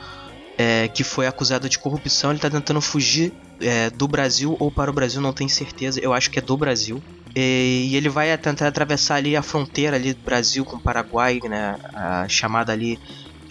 é, 0.58 0.88
que 0.88 1.04
foi 1.04 1.26
acusado 1.26 1.68
de 1.68 1.78
corrupção, 1.78 2.30
ele 2.30 2.40
tá 2.40 2.50
tentando 2.50 2.80
fugir 2.80 3.32
é, 3.60 3.88
do 3.90 4.08
Brasil 4.08 4.56
ou 4.58 4.70
para 4.70 4.90
o 4.90 4.94
Brasil, 4.94 5.20
não 5.20 5.32
tenho 5.32 5.50
certeza, 5.50 6.00
eu 6.00 6.12
acho 6.12 6.30
que 6.30 6.38
é 6.38 6.42
do 6.42 6.56
Brasil. 6.56 7.02
E, 7.34 7.88
e 7.90 7.96
ele 7.96 8.08
vai 8.08 8.36
tentar 8.36 8.66
atravessar 8.66 9.14
ali 9.16 9.36
a 9.36 9.42
fronteira 9.42 9.96
ali 9.96 10.12
do 10.12 10.22
Brasil 10.22 10.64
com 10.64 10.76
o 10.76 10.80
Paraguai, 10.80 11.40
né, 11.44 11.76
a 11.94 12.28
chamada 12.28 12.72
ali 12.72 12.98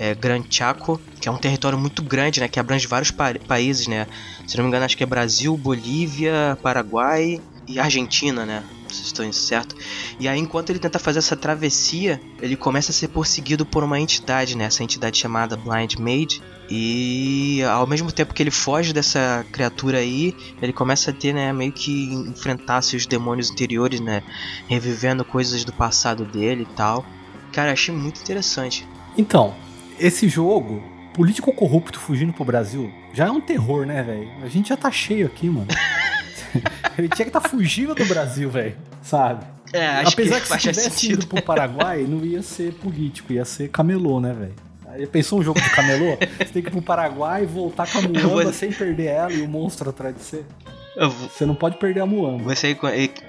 é, 0.01 0.15
Gran 0.15 0.41
Chaco, 0.49 0.99
que 1.19 1.29
é 1.29 1.31
um 1.31 1.37
território 1.37 1.77
muito 1.77 2.01
grande, 2.01 2.39
né, 2.39 2.47
que 2.47 2.59
abrange 2.59 2.87
vários 2.87 3.11
pa 3.11 3.35
países, 3.47 3.85
né? 3.85 4.07
Se 4.47 4.57
não 4.57 4.63
me 4.63 4.69
engano, 4.69 4.83
acho 4.83 4.97
que 4.97 5.03
é 5.03 5.05
Brasil, 5.05 5.55
Bolívia, 5.55 6.57
Paraguai 6.63 7.39
e 7.67 7.79
Argentina, 7.79 8.43
né? 8.43 8.63
Se 8.89 9.03
estou 9.03 9.31
certo. 9.31 9.75
E 10.19 10.27
aí, 10.27 10.39
enquanto 10.39 10.71
ele 10.71 10.79
tenta 10.79 10.97
fazer 10.97 11.19
essa 11.19 11.35
travessia, 11.37 12.19
ele 12.41 12.55
começa 12.55 12.89
a 12.89 12.93
ser 12.95 13.09
perseguido 13.09 13.63
por 13.63 13.83
uma 13.83 13.99
entidade, 13.99 14.57
né? 14.57 14.65
Essa 14.65 14.83
entidade 14.83 15.19
chamada 15.19 15.55
Blind 15.55 15.93
Maid. 15.97 16.41
E 16.67 17.61
ao 17.69 17.85
mesmo 17.85 18.11
tempo 18.11 18.33
que 18.33 18.41
ele 18.41 18.49
foge 18.49 18.91
dessa 18.91 19.45
criatura 19.51 19.99
aí, 19.99 20.35
ele 20.59 20.73
começa 20.73 21.11
a 21.11 21.13
ter, 21.13 21.31
né, 21.31 21.53
meio 21.53 21.71
que 21.71 22.11
enfrentar 22.27 22.81
seus 22.81 23.05
demônios 23.05 23.51
interiores, 23.51 23.99
né? 23.99 24.23
Revivendo 24.67 25.23
coisas 25.23 25.63
do 25.63 25.71
passado 25.71 26.25
dele 26.25 26.63
e 26.63 26.75
tal. 26.75 27.05
Cara, 27.51 27.71
achei 27.71 27.93
muito 27.93 28.19
interessante. 28.19 28.87
Então, 29.15 29.53
esse 30.01 30.27
jogo, 30.27 30.81
político 31.13 31.53
corrupto 31.53 31.99
fugindo 31.99 32.33
pro 32.33 32.43
Brasil, 32.43 32.91
já 33.13 33.27
é 33.27 33.31
um 33.31 33.39
terror, 33.39 33.85
né, 33.85 34.01
velho? 34.01 34.29
A 34.43 34.47
gente 34.47 34.69
já 34.69 34.77
tá 34.77 34.91
cheio 34.91 35.27
aqui, 35.27 35.49
mano. 35.49 35.67
Ele 36.97 37.07
tinha 37.07 37.25
que 37.25 37.29
estar 37.29 37.41
tá 37.41 37.47
fugindo 37.47 37.95
do 37.95 38.05
Brasil, 38.05 38.49
velho. 38.49 38.75
Sabe? 39.01 39.45
É, 39.71 39.87
acho 39.87 40.13
Apesar 40.13 40.41
que, 40.41 40.47
que 40.47 40.53
se 40.53 40.57
tivesse 40.57 40.89
sentido. 40.89 41.13
ido 41.13 41.27
pro 41.27 41.41
Paraguai, 41.41 42.05
não 42.07 42.25
ia 42.25 42.41
ser 42.41 42.73
político, 42.73 43.31
ia 43.31 43.45
ser 43.45 43.69
camelô, 43.69 44.19
né, 44.19 44.33
velho? 44.33 44.55
Aí 44.87 45.07
pensou 45.07 45.39
um 45.39 45.43
jogo 45.43 45.61
de 45.61 45.69
camelô? 45.69 46.17
Você 46.37 46.45
tem 46.51 46.61
que 46.61 46.67
ir 46.67 46.71
pro 46.71 46.81
Paraguai 46.81 47.43
e 47.43 47.45
voltar 47.45 47.89
com 47.89 47.99
a 47.99 48.01
muamba 48.01 48.43
vou... 48.43 48.53
sem 48.53 48.73
perder 48.73 49.05
ela 49.05 49.31
e 49.31 49.41
o 49.41 49.47
monstro 49.47 49.89
atrás 49.89 50.13
de 50.13 50.21
você. 50.21 50.43
Vou... 50.95 51.09
Você 51.09 51.45
não 51.45 51.55
pode 51.55 51.77
perder 51.77 52.01
a 52.01 52.05
muamba. 52.05 52.43
Você 52.43 52.77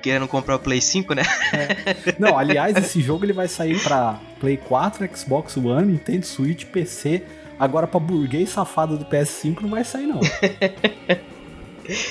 querendo 0.00 0.26
comprar 0.26 0.56
o 0.56 0.58
Play 0.58 0.80
5, 0.80 1.14
né? 1.14 1.22
É. 1.52 2.14
Não, 2.18 2.36
aliás, 2.36 2.76
esse 2.76 3.00
jogo 3.00 3.24
ele 3.24 3.32
vai 3.32 3.48
sair 3.48 3.80
pra 3.80 4.18
Play 4.40 4.56
4, 4.56 5.08
Xbox 5.16 5.56
One, 5.56 5.92
Nintendo 5.92 6.26
Switch, 6.26 6.64
PC. 6.66 7.22
Agora 7.58 7.86
pra 7.86 8.00
burguês 8.00 8.50
safado 8.50 8.96
do 8.96 9.04
PS5 9.04 9.60
não 9.62 9.70
vai 9.70 9.84
sair, 9.84 10.06
não. 10.06 10.20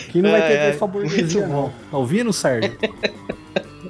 Quem 0.10 0.22
não 0.22 0.32
vai 0.32 0.42
ter 0.42 0.58
vez 0.60 0.78
pra 0.78 0.88
burguesia, 0.88 1.48
não. 1.48 1.74
Tá 1.90 1.98
ouvindo, 1.98 2.32
Sérgio? 2.32 2.78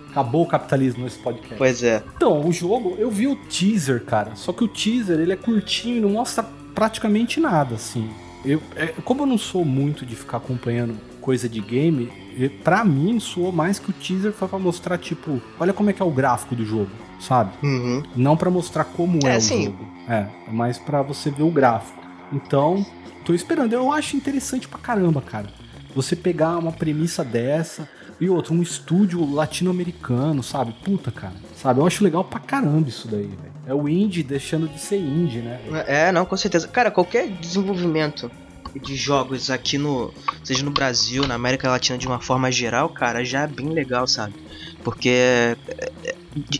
Acabou 0.09 0.43
o 0.43 0.47
capitalismo 0.47 1.03
nesse 1.03 1.19
podcast. 1.19 1.55
Pois 1.55 1.83
é. 1.83 2.03
Então, 2.15 2.45
o 2.45 2.51
jogo, 2.51 2.95
eu 2.97 3.09
vi 3.09 3.27
o 3.27 3.35
teaser, 3.35 4.03
cara. 4.03 4.35
Só 4.35 4.51
que 4.51 4.63
o 4.63 4.67
teaser, 4.67 5.19
ele 5.19 5.33
é 5.33 5.35
curtinho 5.35 5.97
e 5.97 6.01
não 6.01 6.09
mostra 6.09 6.43
praticamente 6.73 7.39
nada, 7.39 7.75
assim. 7.75 8.09
Eu, 8.43 8.61
é, 8.75 8.87
como 8.87 9.21
eu 9.21 9.27
não 9.27 9.37
sou 9.37 9.63
muito 9.63 10.05
de 10.05 10.15
ficar 10.15 10.37
acompanhando 10.37 10.97
coisa 11.21 11.47
de 11.47 11.61
game, 11.61 12.11
para 12.63 12.83
mim 12.83 13.19
soou 13.19 13.51
mais 13.51 13.79
que 13.79 13.91
o 13.91 13.93
teaser 13.93 14.33
foi 14.33 14.47
para 14.47 14.59
mostrar, 14.59 14.97
tipo, 14.97 15.41
olha 15.59 15.71
como 15.71 15.89
é 15.89 15.93
que 15.93 16.01
é 16.01 16.05
o 16.05 16.11
gráfico 16.11 16.55
do 16.55 16.65
jogo, 16.65 16.89
sabe? 17.19 17.51
Uhum. 17.63 18.03
Não 18.15 18.35
para 18.35 18.49
mostrar 18.49 18.83
como 18.83 19.19
é, 19.25 19.35
é 19.35 19.37
o 19.37 19.41
sim. 19.41 19.65
jogo. 19.65 19.87
É, 20.09 20.25
é 20.47 20.51
mais 20.51 20.77
para 20.77 21.01
você 21.01 21.29
ver 21.29 21.43
o 21.43 21.51
gráfico. 21.51 22.01
Então, 22.33 22.85
tô 23.23 23.33
esperando. 23.33 23.73
Eu 23.73 23.91
acho 23.91 24.17
interessante 24.17 24.67
pra 24.67 24.79
caramba, 24.79 25.21
cara. 25.21 25.47
Você 25.95 26.15
pegar 26.15 26.57
uma 26.57 26.71
premissa 26.71 27.23
dessa 27.23 27.87
e 28.19 28.29
outro, 28.29 28.53
um 28.53 28.61
estúdio 28.61 29.33
latino-americano, 29.33 30.41
sabe? 30.41 30.73
Puta, 30.83 31.11
cara. 31.11 31.35
Sabe? 31.55 31.79
Eu 31.79 31.87
acho 31.87 32.03
legal 32.03 32.23
pra 32.23 32.39
caramba 32.39 32.87
isso 32.87 33.07
daí, 33.07 33.27
velho. 33.27 33.51
É 33.65 33.73
o 33.73 33.87
indie 33.87 34.23
deixando 34.23 34.67
de 34.67 34.79
ser 34.79 34.97
indie, 34.97 35.39
né? 35.39 35.59
É, 35.87 36.11
não, 36.11 36.25
com 36.25 36.35
certeza. 36.35 36.67
Cara, 36.67 36.89
qualquer 36.89 37.27
desenvolvimento 37.27 38.31
de 38.79 38.95
jogos 38.95 39.49
aqui 39.49 39.77
no. 39.77 40.13
Seja 40.43 40.63
no 40.63 40.71
Brasil, 40.71 41.27
na 41.27 41.35
América 41.35 41.69
Latina 41.69 41.97
de 41.97 42.07
uma 42.07 42.19
forma 42.19 42.51
geral, 42.51 42.89
cara, 42.89 43.23
já 43.23 43.41
é 43.41 43.47
bem 43.47 43.69
legal, 43.69 44.07
sabe? 44.07 44.33
Porque 44.83 45.09
é, 45.09 45.57
é, 45.77 46.13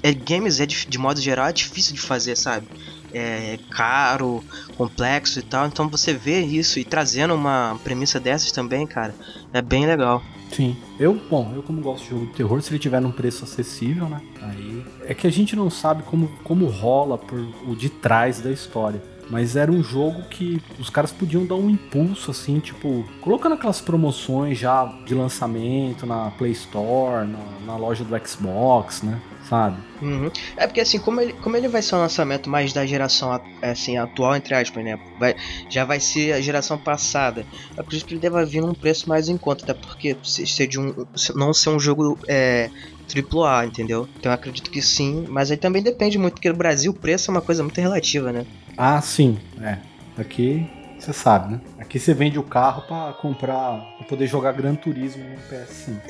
é, 0.04 0.14
games 0.14 0.60
é 0.60 0.66
de, 0.66 0.86
de 0.86 0.98
modo 0.98 1.20
geral 1.20 1.48
é 1.48 1.54
difícil 1.54 1.94
de 1.94 2.02
fazer, 2.02 2.36
sabe? 2.36 2.68
É 3.14 3.60
caro, 3.70 4.44
complexo 4.78 5.40
e 5.40 5.42
tal. 5.42 5.68
Então 5.68 5.90
você 5.90 6.14
vê 6.14 6.42
isso 6.42 6.80
e 6.80 6.84
trazendo 6.84 7.34
uma 7.34 7.80
premissa 7.84 8.20
dessas 8.20 8.52
também, 8.52 8.86
cara, 8.86 9.16
é 9.54 9.62
bem 9.62 9.86
legal. 9.86 10.24
Sim. 10.52 10.76
Eu, 11.00 11.20
bom, 11.30 11.54
eu 11.56 11.64
como 11.64 11.82
gosto 11.82 12.04
de 12.04 12.10
jogo 12.10 12.26
de 12.28 12.34
terror, 12.34 12.62
se 12.62 12.72
ele 12.72 12.80
tiver 12.80 13.00
num 13.00 13.12
preço 13.12 13.44
acessível, 13.46 14.08
né? 14.08 14.22
Aí. 14.42 14.86
É 15.06 15.14
que 15.14 15.26
a 15.26 15.32
gente 15.32 15.56
não 15.56 15.70
sabe 15.70 16.04
como, 16.04 16.28
como 16.44 16.66
rola 16.66 17.18
por 17.18 17.40
o 17.68 17.76
de 17.76 17.90
trás 17.90 18.42
da 18.42 18.52
história. 18.52 19.02
Mas 19.32 19.56
era 19.56 19.72
um 19.72 19.82
jogo 19.82 20.24
que 20.24 20.62
os 20.78 20.90
caras 20.90 21.14
podiam 21.14 21.46
dar 21.46 21.56
um 21.56 21.70
impulso, 21.70 22.32
assim, 22.32 22.60
tipo, 22.60 23.08
colocando 23.22 23.54
aquelas 23.54 23.80
promoções 23.80 24.60
já 24.60 24.86
de 25.06 25.16
lançamento 25.16 26.06
na 26.06 26.32
Play 26.32 26.52
Store, 26.52 27.26
na, 27.26 27.40
na 27.66 27.78
loja 27.78 28.04
do 28.04 28.28
Xbox, 28.28 29.02
né? 29.02 29.22
Sabe? 29.48 29.78
Uhum. 30.02 30.30
É 30.58 30.68
porque 30.68 30.82
assim, 30.82 31.00
como 31.00 31.22
ele, 31.22 31.34
como 31.34 31.56
ele 31.56 31.70
vai 31.70 31.82
ser 31.82 31.96
um 31.96 32.00
lançamento 32.00 32.50
mais 32.50 32.74
da 32.74 32.86
geração 32.86 33.42
assim, 33.62 33.98
atual, 33.98 34.36
entre 34.36 34.54
aspas, 34.54 34.84
né? 34.84 35.00
Vai, 35.18 35.36
já 35.70 35.86
vai 35.86 36.00
ser 36.00 36.34
a 36.34 36.42
geração 36.42 36.78
passada. 36.78 37.46
Eu 37.76 37.84
acredito 37.84 38.08
que 38.08 38.14
ele 38.14 38.22
deva 38.22 38.46
vir 38.46 38.62
num 38.62 38.74
preço 38.74 39.08
mais 39.08 39.30
em 39.30 39.38
conta, 39.38 39.64
até 39.64 39.74
porque 39.74 40.16
ser 40.24 40.68
de 40.68 40.78
um, 40.78 41.06
não 41.36 41.54
ser 41.54 41.70
um 41.70 41.80
jogo 41.80 42.20
é, 42.28 42.70
AAA, 43.12 43.66
entendeu? 43.66 44.08
Então 44.18 44.32
eu 44.32 44.36
acredito 44.36 44.70
que 44.70 44.82
sim, 44.82 45.26
mas 45.28 45.52
aí 45.52 45.58
também 45.58 45.82
depende 45.82 46.18
muito, 46.18 46.34
porque 46.34 46.50
no 46.50 46.56
Brasil 46.56 46.92
o 46.92 46.96
preço 46.96 47.30
é 47.30 47.34
uma 47.34 47.42
coisa 47.42 47.64
muito 47.64 47.80
relativa, 47.80 48.32
né? 48.32 48.46
Ah, 48.84 49.00
sim, 49.00 49.38
é. 49.62 49.78
Aqui 50.18 50.68
você 50.98 51.14
sabe, 51.14 51.54
né? 51.54 51.62
Aqui 51.78 52.00
você 52.00 52.16
vende 52.16 52.40
o 52.40 52.44
carro 52.44 52.82
para 52.88 53.14
comprar, 53.14 53.80
pra 53.98 54.08
poder 54.08 54.26
jogar 54.26 54.54
Gran 54.54 54.74
Turismo 54.74 55.24
no 55.24 55.36
PS5. 55.56 56.02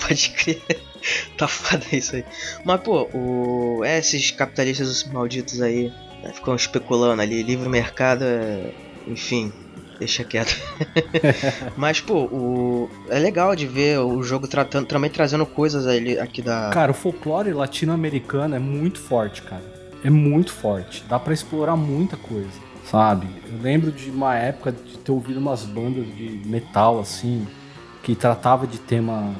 Pode 0.08 0.30
crer. 0.30 0.62
Tá 1.36 1.46
foda 1.46 1.84
isso 1.92 2.16
aí. 2.16 2.24
Mas, 2.64 2.80
pô, 2.80 3.02
o... 3.12 3.84
É, 3.84 3.98
esses 3.98 4.30
capitalistas 4.30 5.04
malditos 5.04 5.60
aí 5.60 5.92
né, 6.22 6.32
ficam 6.32 6.54
especulando 6.54 7.20
ali. 7.20 7.42
Livre 7.42 7.68
mercado 7.68 8.24
é... 8.24 8.72
Enfim. 9.06 9.52
Deixa 9.98 10.24
quieto. 10.24 10.56
Mas, 11.76 12.00
pô, 12.00 12.24
o... 12.32 12.90
é 13.10 13.18
legal 13.18 13.54
de 13.54 13.66
ver 13.66 13.98
o 13.98 14.22
jogo 14.22 14.48
tratando, 14.48 14.86
também 14.86 15.10
trazendo 15.10 15.44
coisas 15.44 15.86
ali, 15.86 16.18
aqui 16.18 16.40
da. 16.40 16.70
Cara, 16.70 16.92
o 16.92 16.94
folclore 16.94 17.52
latino-americano 17.52 18.56
é 18.56 18.58
muito 18.58 18.98
forte, 18.98 19.42
cara. 19.42 19.79
É 20.04 20.10
muito 20.10 20.52
forte. 20.52 21.04
Dá 21.08 21.18
para 21.18 21.32
explorar 21.34 21.76
muita 21.76 22.16
coisa, 22.16 22.48
sabe? 22.84 23.26
Eu 23.50 23.60
lembro 23.60 23.92
de 23.92 24.10
uma 24.10 24.34
época 24.34 24.72
de 24.72 24.98
ter 24.98 25.12
ouvido 25.12 25.38
umas 25.38 25.64
bandas 25.64 26.06
de 26.16 26.40
metal, 26.46 26.98
assim, 27.00 27.46
que 28.02 28.14
tratava 28.14 28.66
de 28.66 28.78
tema 28.78 29.34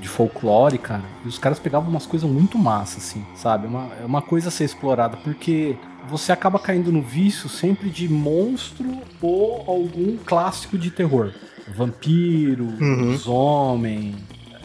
de 0.00 0.08
folclore, 0.08 0.78
cara. 0.78 1.02
E 1.24 1.28
os 1.28 1.38
caras 1.38 1.58
pegavam 1.58 1.88
umas 1.90 2.06
coisas 2.06 2.28
muito 2.30 2.58
massas, 2.58 2.98
assim, 3.04 3.24
sabe? 3.34 3.64
É 3.66 3.68
uma, 3.68 3.88
é 4.02 4.04
uma 4.04 4.22
coisa 4.22 4.48
a 4.48 4.52
ser 4.52 4.64
explorada, 4.64 5.16
porque 5.16 5.76
você 6.08 6.30
acaba 6.30 6.58
caindo 6.58 6.92
no 6.92 7.00
vício 7.02 7.48
sempre 7.48 7.88
de 7.90 8.08
monstro 8.08 8.98
ou 9.22 9.64
algum 9.66 10.16
clássico 10.18 10.76
de 10.78 10.90
terror. 10.90 11.32
Vampiro, 11.74 12.64
Uhum. 12.64 13.06
lobisomem, 13.06 14.14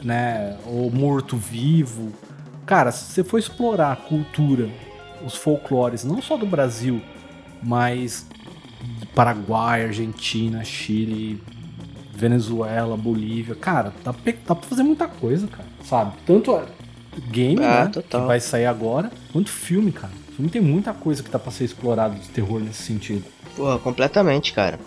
né? 0.04 0.58
Ou 0.66 0.92
morto-vivo. 0.92 2.12
Cara, 2.66 2.92
se 2.92 3.06
você 3.14 3.24
for 3.24 3.40
explorar 3.40 3.94
a 3.94 3.96
cultura, 3.96 4.70
os 5.26 5.36
folclores, 5.36 6.04
não 6.04 6.22
só 6.22 6.38
do 6.38 6.46
Brasil, 6.46 7.02
mas 7.64 8.26
Paraguai, 9.16 9.86
Argentina, 9.86 10.64
Chile, 10.64 11.42
Venezuela, 12.14 12.96
Bolívia, 12.98 13.56
cara, 13.56 13.94
dá 14.04 14.14
pra, 14.14 14.34
dá 14.46 14.56
pra 14.56 14.68
fazer 14.68 14.84
muita 14.84 15.08
coisa, 15.08 15.48
cara, 15.48 15.68
sabe? 15.84 16.14
Tanto 16.26 16.60
game, 17.30 17.64
Ah, 17.64 17.86
né, 17.86 17.92
total. 17.92 18.22
que 18.22 18.28
vai 18.28 18.40
sair 18.40 18.66
agora, 18.66 19.12
quanto 19.32 19.50
filme, 19.50 19.92
cara. 19.92 20.14
O 20.30 20.32
filme 20.34 20.50
tem 20.52 20.62
muita 20.62 20.94
coisa 20.94 21.22
que 21.24 21.30
dá 21.30 21.38
pra 21.40 21.52
ser 21.52 21.66
explorado 21.66 22.16
de 22.16 22.28
terror 22.30 22.60
nesse 22.62 22.84
sentido. 22.84 23.24
Pô, 23.56 23.78
completamente, 23.80 24.54
cara. 24.54 24.80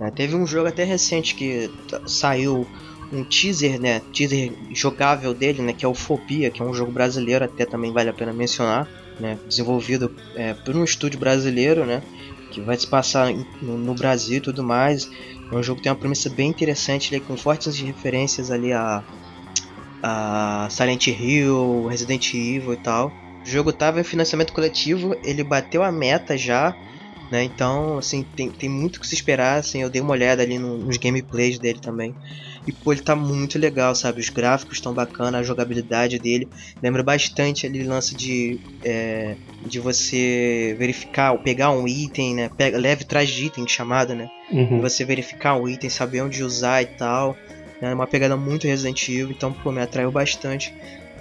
É, 0.00 0.10
teve 0.10 0.34
um 0.36 0.46
jogo 0.46 0.68
até 0.68 0.84
recente 0.84 1.34
que 1.34 1.70
saiu 2.06 2.66
um 3.12 3.24
teaser, 3.24 3.80
né? 3.80 4.00
Teaser 4.12 4.52
jogável 4.72 5.34
dele, 5.34 5.62
né? 5.62 5.72
Que 5.72 5.84
é 5.84 5.88
o 5.88 5.94
Fobia, 5.94 6.50
que 6.50 6.62
é 6.62 6.64
um 6.64 6.72
jogo 6.72 6.92
brasileiro, 6.92 7.44
até 7.44 7.66
também 7.66 7.92
vale 7.92 8.08
a 8.08 8.12
pena 8.12 8.32
mencionar, 8.32 8.88
né? 9.20 9.38
Desenvolvido 9.46 10.14
é, 10.34 10.54
por 10.54 10.74
um 10.74 10.84
estúdio 10.84 11.18
brasileiro, 11.18 11.84
né? 11.84 12.02
Que 12.50 12.60
vai 12.60 12.76
se 12.76 12.86
passar 12.86 13.32
no, 13.62 13.78
no 13.78 13.94
Brasil 13.94 14.38
e 14.38 14.40
tudo 14.40 14.62
mais. 14.62 15.08
É 15.50 15.54
um 15.54 15.62
jogo 15.62 15.78
que 15.78 15.84
tem 15.84 15.92
uma 15.92 15.98
premissa 15.98 16.30
bem 16.30 16.48
interessante, 16.48 17.12
né, 17.12 17.20
com 17.20 17.36
fortes 17.36 17.76
referências 17.78 18.50
ali 18.50 18.72
a, 18.72 19.02
a 20.02 20.68
Silent 20.70 21.08
Hill, 21.08 21.86
Resident 21.86 22.32
Evil 22.34 22.72
e 22.72 22.76
tal. 22.76 23.12
O 23.44 23.48
jogo 23.48 23.72
tava 23.72 24.00
em 24.00 24.04
financiamento 24.04 24.52
coletivo, 24.52 25.16
ele 25.24 25.42
bateu 25.42 25.82
a 25.82 25.90
meta 25.90 26.36
já, 26.36 26.76
né? 27.30 27.44
Então, 27.44 27.98
assim, 27.98 28.24
tem, 28.36 28.50
tem 28.50 28.68
muito 28.68 28.96
o 28.96 29.00
que 29.00 29.06
se 29.06 29.14
esperar, 29.14 29.58
assim, 29.58 29.82
eu 29.82 29.90
dei 29.90 30.00
uma 30.02 30.12
olhada 30.12 30.42
ali 30.42 30.58
no- 30.58 30.78
nos 30.78 30.96
gameplays 30.96 31.58
dele 31.58 31.78
também. 31.80 32.14
E, 32.66 32.72
pô, 32.72 32.92
ele 32.92 33.02
tá 33.02 33.14
muito 33.16 33.58
legal, 33.58 33.94
sabe? 33.94 34.20
Os 34.20 34.28
gráficos 34.28 34.76
estão 34.76 34.92
bacana, 34.94 35.38
a 35.38 35.42
jogabilidade 35.42 36.18
dele. 36.18 36.48
Lembra 36.82 37.02
bastante 37.02 37.66
ali 37.66 37.82
o 37.84 37.88
lance 37.88 38.14
de, 38.16 38.58
é, 38.84 39.36
de 39.66 39.78
você 39.78 40.74
verificar, 40.78 41.32
ou 41.32 41.38
pegar 41.38 41.70
um 41.70 41.86
item, 41.86 42.34
né? 42.34 42.50
Pega, 42.56 42.76
leve 42.78 43.04
trás 43.04 43.30
de 43.30 43.46
item 43.46 43.66
chamado, 43.68 44.14
né? 44.14 44.28
E 44.78 44.80
você 44.80 45.04
verificar 45.04 45.54
um 45.56 45.68
item, 45.68 45.88
saber 45.88 46.22
onde 46.22 46.42
usar 46.42 46.82
e 46.82 46.86
tal. 46.86 47.36
É 47.80 47.94
uma 47.94 48.06
pegada 48.06 48.36
muito 48.36 48.66
Resident 48.66 49.08
Evil, 49.08 49.30
então, 49.30 49.52
pô, 49.52 49.72
me 49.72 49.80
atraiu 49.80 50.10
bastante. 50.12 50.70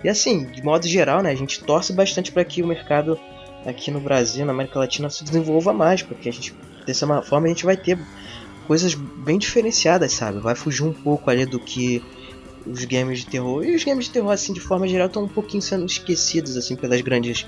E 0.04 0.10
assim, 0.10 0.46
de 0.52 0.62
modo 0.64 0.88
geral, 0.88 1.22
né, 1.22 1.30
a 1.32 1.36
gente 1.36 1.64
torce 1.64 1.94
bastante 1.94 2.32
para 2.32 2.44
que 2.44 2.62
o 2.62 2.68
mercado 2.68 3.18
aqui 3.66 3.92
no 3.92 4.00
Brasil, 4.00 4.46
na 4.46 4.52
América 4.54 4.80
Latina, 4.80 5.10
se 5.10 5.24
desenvolva 5.24 5.74
mais, 5.74 6.02
porque 6.02 6.30
a 6.30 6.34
gente, 6.34 6.54
dessa 6.86 7.06
ma- 7.06 7.22
forma 7.22 7.46
a 7.48 7.50
gente 7.50 7.66
vai 7.66 7.76
ter 7.78 7.98
coisas 8.68 8.94
bem 8.94 9.38
diferenciadas, 9.38 10.12
sabe? 10.14 10.40
Vai 10.40 10.56
fugir 10.56 10.84
um 10.84 10.94
pouco 10.94 11.30
ali 11.30 11.46
do 11.46 11.60
que 11.60 12.04
os 12.66 12.84
games 12.86 13.20
de 13.20 13.26
terror. 13.28 13.64
E 13.64 13.76
os 13.76 13.84
games 13.84 14.06
de 14.06 14.12
terror, 14.12 14.32
assim, 14.32 14.54
de 14.54 14.60
forma 14.60 14.88
geral, 14.88 15.08
estão 15.08 15.24
um 15.24 15.28
pouquinho 15.28 15.62
sendo 15.62 15.86
esquecidos, 15.86 16.56
assim, 16.56 16.76
pelas 16.76 17.02
grandes 17.02 17.46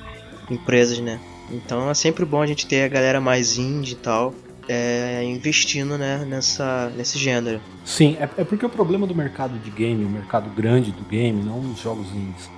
empresas, 0.49 0.99
né? 0.99 1.19
Então 1.51 1.89
é 1.89 1.93
sempre 1.93 2.25
bom 2.25 2.41
a 2.41 2.47
gente 2.47 2.65
ter 2.65 2.83
a 2.83 2.87
galera 2.87 3.19
mais 3.21 3.57
indie 3.57 3.93
e 3.93 3.95
tal, 3.97 4.33
é, 4.69 5.21
investindo, 5.23 5.97
né, 5.97 6.25
nessa, 6.25 6.89
nesse 6.95 7.17
gênero. 7.19 7.59
Sim, 7.83 8.15
é, 8.19 8.29
é 8.37 8.43
porque 8.43 8.65
o 8.65 8.69
problema 8.69 9.05
do 9.05 9.13
mercado 9.13 9.59
de 9.59 9.69
game, 9.69 10.03
o 10.05 10.09
mercado 10.09 10.49
grande 10.49 10.91
do 10.91 11.03
game, 11.03 11.43
não 11.43 11.59
os 11.59 11.79
jogos 11.79 12.07
indies, 12.09 12.49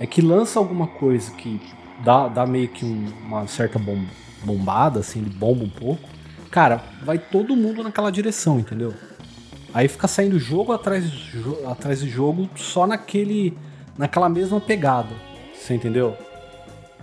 é 0.00 0.06
que 0.06 0.22
lança 0.22 0.58
alguma 0.58 0.86
coisa 0.86 1.30
que 1.32 1.60
dá, 2.04 2.28
dá 2.28 2.46
meio 2.46 2.68
que 2.68 2.84
um- 2.84 3.06
uma 3.26 3.46
certa 3.46 3.78
bom- 3.78 4.04
bombada, 4.44 5.00
assim, 5.00 5.20
ele 5.20 5.30
bomba 5.30 5.64
um 5.64 5.68
pouco. 5.70 6.08
Cara, 6.50 6.82
vai 7.04 7.18
todo 7.18 7.54
mundo 7.56 7.82
naquela 7.82 8.10
direção, 8.10 8.58
entendeu? 8.58 8.94
Aí 9.74 9.86
fica 9.86 10.08
saindo 10.08 10.38
jogo 10.38 10.72
atrás 10.72 11.10
de, 11.10 11.42
jo- 11.42 11.66
atrás 11.66 12.00
de 12.00 12.08
jogo 12.08 12.48
só 12.56 12.86
naquele, 12.86 13.56
naquela 13.98 14.28
mesma 14.28 14.60
pegada. 14.60 15.14
Você 15.54 15.74
entendeu? 15.74 16.16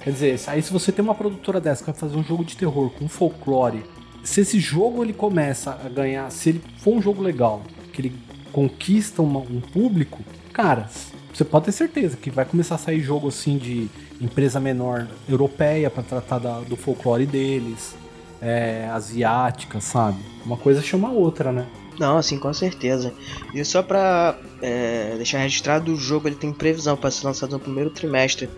Quer 0.01 0.11
dizer, 0.11 0.39
aí 0.47 0.61
se 0.61 0.71
você 0.73 0.91
tem 0.91 1.03
uma 1.03 1.15
produtora 1.15 1.59
dessa 1.61 1.83
que 1.83 1.91
vai 1.91 1.99
fazer 1.99 2.15
um 2.17 2.23
jogo 2.23 2.43
de 2.43 2.57
terror 2.57 2.89
com 2.91 3.07
folclore, 3.07 3.83
se 4.23 4.41
esse 4.41 4.59
jogo 4.59 5.03
ele 5.03 5.13
começa 5.13 5.79
a 5.83 5.89
ganhar, 5.89 6.31
se 6.31 6.49
ele 6.49 6.63
for 6.77 6.95
um 6.95 7.01
jogo 7.01 7.21
legal, 7.21 7.61
que 7.93 8.01
ele 8.01 8.15
conquista 8.51 9.21
uma- 9.21 9.39
um 9.39 9.61
público, 9.61 10.23
cara, 10.51 10.89
você 11.33 11.43
pode 11.43 11.65
ter 11.65 11.71
certeza 11.71 12.17
que 12.17 12.31
vai 12.31 12.45
começar 12.45 12.75
a 12.75 12.77
sair 12.79 13.01
jogo 13.01 13.27
assim 13.27 13.57
de 13.57 13.89
empresa 14.21 14.59
menor 14.59 15.07
europeia 15.27 15.89
pra 15.89 16.01
tratar 16.03 16.39
da- 16.39 16.59
do 16.61 16.75
folclore 16.75 17.25
deles, 17.25 17.95
é, 18.41 18.87
asiática, 18.93 19.79
sabe? 19.81 20.17
Uma 20.45 20.57
coisa 20.57 20.81
chama 20.81 21.09
a 21.09 21.11
outra, 21.11 21.51
né? 21.51 21.65
Não, 21.99 22.17
assim, 22.17 22.37
com 22.37 22.53
certeza. 22.53 23.13
E 23.53 23.63
só 23.63 23.81
pra 23.81 24.35
é, 24.61 25.13
deixar 25.15 25.39
registrado, 25.39 25.93
o 25.93 25.95
jogo 25.97 26.27
ele 26.27 26.35
tem 26.35 26.51
previsão 26.51 26.95
para 26.97 27.09
ser 27.11 27.25
lançado 27.27 27.51
no 27.51 27.59
primeiro 27.59 27.89
trimestre 27.89 28.49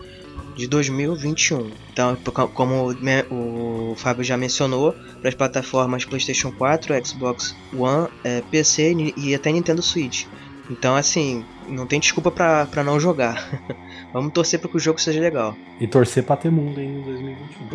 de 0.56 0.66
2021. 0.66 1.70
Então, 1.92 2.16
co- 2.32 2.48
como 2.48 2.92
o 3.30 3.94
Fábio 3.96 4.24
já 4.24 4.36
mencionou, 4.36 4.92
para 5.20 5.28
as 5.28 5.34
plataformas 5.34 6.04
PlayStation 6.04 6.50
4, 6.50 6.94
Xbox 7.06 7.54
One, 7.76 8.08
é, 8.24 8.42
PC 8.50 9.12
e 9.16 9.34
até 9.34 9.52
Nintendo 9.52 9.82
Switch. 9.82 10.24
Então, 10.70 10.96
assim, 10.96 11.44
não 11.68 11.86
tem 11.86 12.00
desculpa 12.00 12.30
pra 12.30 12.82
não 12.84 12.98
jogar. 12.98 13.48
Vamos 14.12 14.32
torcer 14.32 14.58
para 14.58 14.70
que 14.70 14.76
o 14.76 14.80
jogo 14.80 15.00
seja 15.00 15.20
legal. 15.20 15.56
E 15.80 15.86
torcer 15.86 16.24
pra 16.24 16.36
ter 16.36 16.50
mundo 16.50 16.80
ainda 16.80 16.98
em 16.98 17.02
2021. 17.02 17.68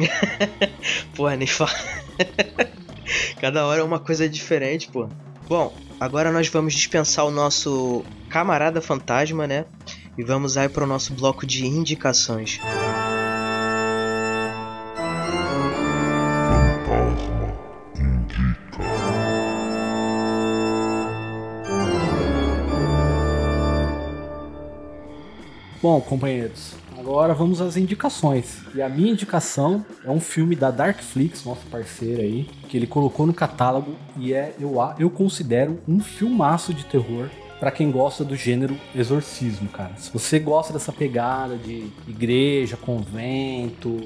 Porra, 1.15 1.35
nem 1.35 1.47
fala. 1.47 1.71
Cada 3.39 3.65
hora 3.65 3.81
é 3.81 3.83
uma 3.83 3.99
coisa 3.99 4.27
diferente, 4.27 4.89
pô. 4.89 5.07
Bom, 5.47 5.73
agora 5.99 6.31
nós 6.31 6.47
vamos 6.47 6.73
dispensar 6.73 7.25
o 7.25 7.31
nosso 7.31 8.03
camarada 8.29 8.81
fantasma, 8.81 9.45
né? 9.45 9.65
E 10.17 10.23
vamos 10.23 10.57
aí 10.57 10.69
para 10.69 10.83
o 10.83 10.87
nosso 10.87 11.13
bloco 11.13 11.45
de 11.45 11.65
indicações. 11.65 12.55
Fantasma 12.57 13.22
Bom, 25.83 25.99
companheiros, 25.99 26.75
agora 26.97 27.33
vamos 27.33 27.59
às 27.59 27.75
indicações. 27.75 28.61
E 28.73 28.81
a 28.81 28.87
minha 28.87 29.11
indicação 29.11 29.85
é 30.05 30.09
um 30.09 30.21
filme 30.21 30.55
da 30.55 30.71
Darkflix, 30.71 31.43
nosso 31.43 31.65
parceiro 31.65 32.21
aí, 32.21 32.45
que 32.69 32.77
ele 32.77 32.87
colocou 32.87 33.25
no 33.25 33.33
catálogo 33.33 33.93
e 34.15 34.33
é, 34.33 34.55
eu, 34.57 34.75
eu 34.97 35.09
considero, 35.09 35.81
um 35.85 35.99
filmaço 35.99 36.73
de 36.73 36.85
terror 36.85 37.29
pra 37.59 37.69
quem 37.69 37.91
gosta 37.91 38.23
do 38.23 38.33
gênero 38.33 38.77
exorcismo, 38.95 39.67
cara. 39.67 39.91
Se 39.97 40.09
você 40.09 40.39
gosta 40.39 40.71
dessa 40.71 40.93
pegada 40.93 41.57
de 41.57 41.91
igreja, 42.07 42.77
convento, 42.77 43.99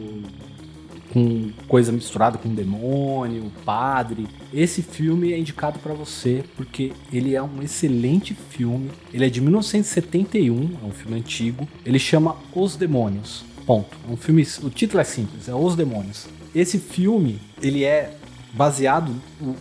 com 1.17 1.49
coisa 1.67 1.91
misturada 1.91 2.37
com 2.37 2.53
demônio, 2.53 3.51
padre. 3.65 4.27
Esse 4.53 4.83
filme 4.83 5.33
é 5.33 5.39
indicado 5.39 5.79
pra 5.79 5.93
você 5.93 6.43
porque 6.55 6.91
ele 7.11 7.33
é 7.35 7.41
um 7.41 7.63
excelente 7.63 8.35
filme. 8.35 8.91
Ele 9.11 9.25
é 9.25 9.29
de 9.29 9.41
1971, 9.41 10.77
é 10.83 10.85
um 10.85 10.91
filme 10.91 11.17
antigo. 11.17 11.67
Ele 11.83 11.97
chama 11.97 12.35
Os 12.53 12.75
Demônios. 12.75 13.43
Ponto. 13.65 13.97
É 14.07 14.11
um 14.11 14.15
filme, 14.15 14.47
o 14.61 14.69
título 14.69 15.01
é 15.01 15.03
simples, 15.03 15.49
é 15.49 15.55
Os 15.55 15.75
Demônios. 15.75 16.27
Esse 16.53 16.77
filme, 16.77 17.39
ele 17.61 17.83
é 17.83 18.13
baseado, 18.53 19.11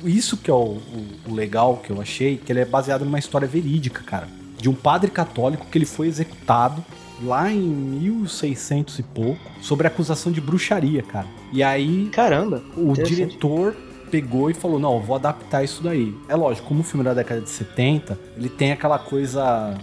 isso 0.04 0.36
que 0.36 0.50
é 0.50 0.54
o- 0.54 0.78
o 1.26 1.34
legal 1.34 1.78
que 1.78 1.90
eu 1.90 2.00
achei, 2.00 2.36
que 2.36 2.52
ele 2.52 2.60
é 2.60 2.64
baseado 2.64 3.04
numa 3.04 3.18
história 3.18 3.48
verídica, 3.48 4.02
cara, 4.02 4.28
de 4.60 4.68
um 4.68 4.74
padre 4.74 5.10
católico 5.10 5.66
que 5.70 5.76
ele 5.78 5.84
foi 5.86 6.06
executado 6.06 6.84
lá 7.22 7.50
em 7.50 7.58
1600 7.60 8.98
e 8.98 9.02
pouco, 9.02 9.40
sobre 9.60 9.86
acusação 9.86 10.30
de 10.30 10.40
bruxaria, 10.40 11.02
cara. 11.02 11.26
E 11.52 11.62
aí 11.62 12.08
Caramba! 12.12 12.62
o 12.76 12.92
diretor 12.92 13.74
pegou 14.10 14.50
e 14.50 14.54
falou: 14.54 14.78
Não, 14.78 14.94
eu 14.94 15.02
vou 15.02 15.16
adaptar 15.16 15.64
isso 15.64 15.82
daí. 15.82 16.14
É 16.28 16.34
lógico, 16.34 16.68
como 16.68 16.80
o 16.80 16.84
filme 16.84 17.02
é 17.02 17.08
da 17.08 17.14
década 17.14 17.40
de 17.40 17.50
70, 17.50 18.18
ele 18.36 18.48
tem 18.48 18.72
aquela 18.72 18.98
coisa 18.98 19.76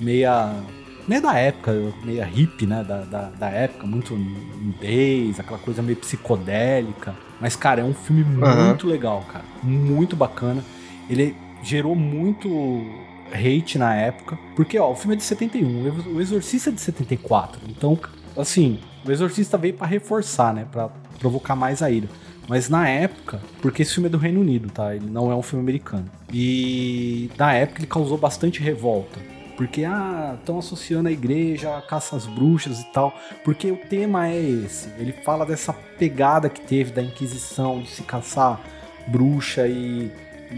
meia. 0.00 0.54
meio 1.06 1.22
da 1.22 1.34
época, 1.34 1.72
meia 2.04 2.24
hippie, 2.24 2.66
né? 2.66 2.84
Da, 2.86 3.02
da, 3.02 3.22
da 3.30 3.48
época, 3.48 3.86
muito 3.86 4.14
nudez, 4.14 5.38
aquela 5.40 5.58
coisa 5.58 5.82
meio 5.82 5.96
psicodélica. 5.96 7.14
Mas, 7.40 7.56
cara, 7.56 7.80
é 7.80 7.84
um 7.84 7.94
filme 7.94 8.22
muito 8.22 8.86
legal, 8.86 9.24
cara. 9.32 9.44
Muito 9.62 10.14
bacana. 10.14 10.62
ele 11.08 11.34
gerou 11.62 11.94
muito 11.94 12.48
hate 13.32 13.78
na 13.78 13.94
época. 13.94 14.38
Porque, 14.56 14.78
ó, 14.78 14.90
o 14.90 14.94
filme 14.94 15.14
é 15.14 15.16
de 15.16 15.24
71, 15.24 16.14
o 16.14 16.20
Exorcista 16.20 16.70
é 16.70 16.72
de 16.72 16.80
74. 16.80 17.60
Então, 17.68 17.98
assim, 18.36 18.78
o 19.04 19.10
Exorcista 19.10 19.56
veio 19.56 19.74
para 19.74 19.86
reforçar, 19.86 20.52
né? 20.52 20.66
Pra 20.70 20.88
provocar 21.18 21.54
mais 21.54 21.82
a 21.82 21.90
ira. 21.90 22.08
Mas 22.48 22.68
na 22.68 22.88
época, 22.88 23.40
porque 23.62 23.82
esse 23.82 23.94
filme 23.94 24.08
é 24.08 24.10
do 24.10 24.18
Reino 24.18 24.40
Unido, 24.40 24.70
tá? 24.70 24.94
Ele 24.94 25.08
não 25.08 25.30
é 25.30 25.34
um 25.36 25.42
filme 25.42 25.62
americano. 25.62 26.10
E 26.32 27.30
na 27.38 27.52
época 27.54 27.80
ele 27.80 27.86
causou 27.86 28.18
bastante 28.18 28.60
revolta. 28.60 29.20
Porque, 29.56 29.84
ah, 29.84 30.36
estão 30.40 30.58
associando 30.58 31.08
a 31.08 31.12
igreja 31.12 31.76
a 31.76 31.82
caça 31.82 32.16
às 32.16 32.26
bruxas 32.26 32.80
e 32.80 32.92
tal. 32.92 33.14
Porque 33.44 33.70
o 33.70 33.76
tema 33.76 34.26
é 34.26 34.40
esse. 34.40 34.88
Ele 34.98 35.12
fala 35.12 35.46
dessa 35.46 35.72
pegada 35.72 36.48
que 36.48 36.60
teve 36.62 36.92
da 36.92 37.02
Inquisição, 37.02 37.80
de 37.80 37.88
se 37.88 38.02
caçar 38.02 38.60
bruxa 39.06 39.68
e, 39.68 40.10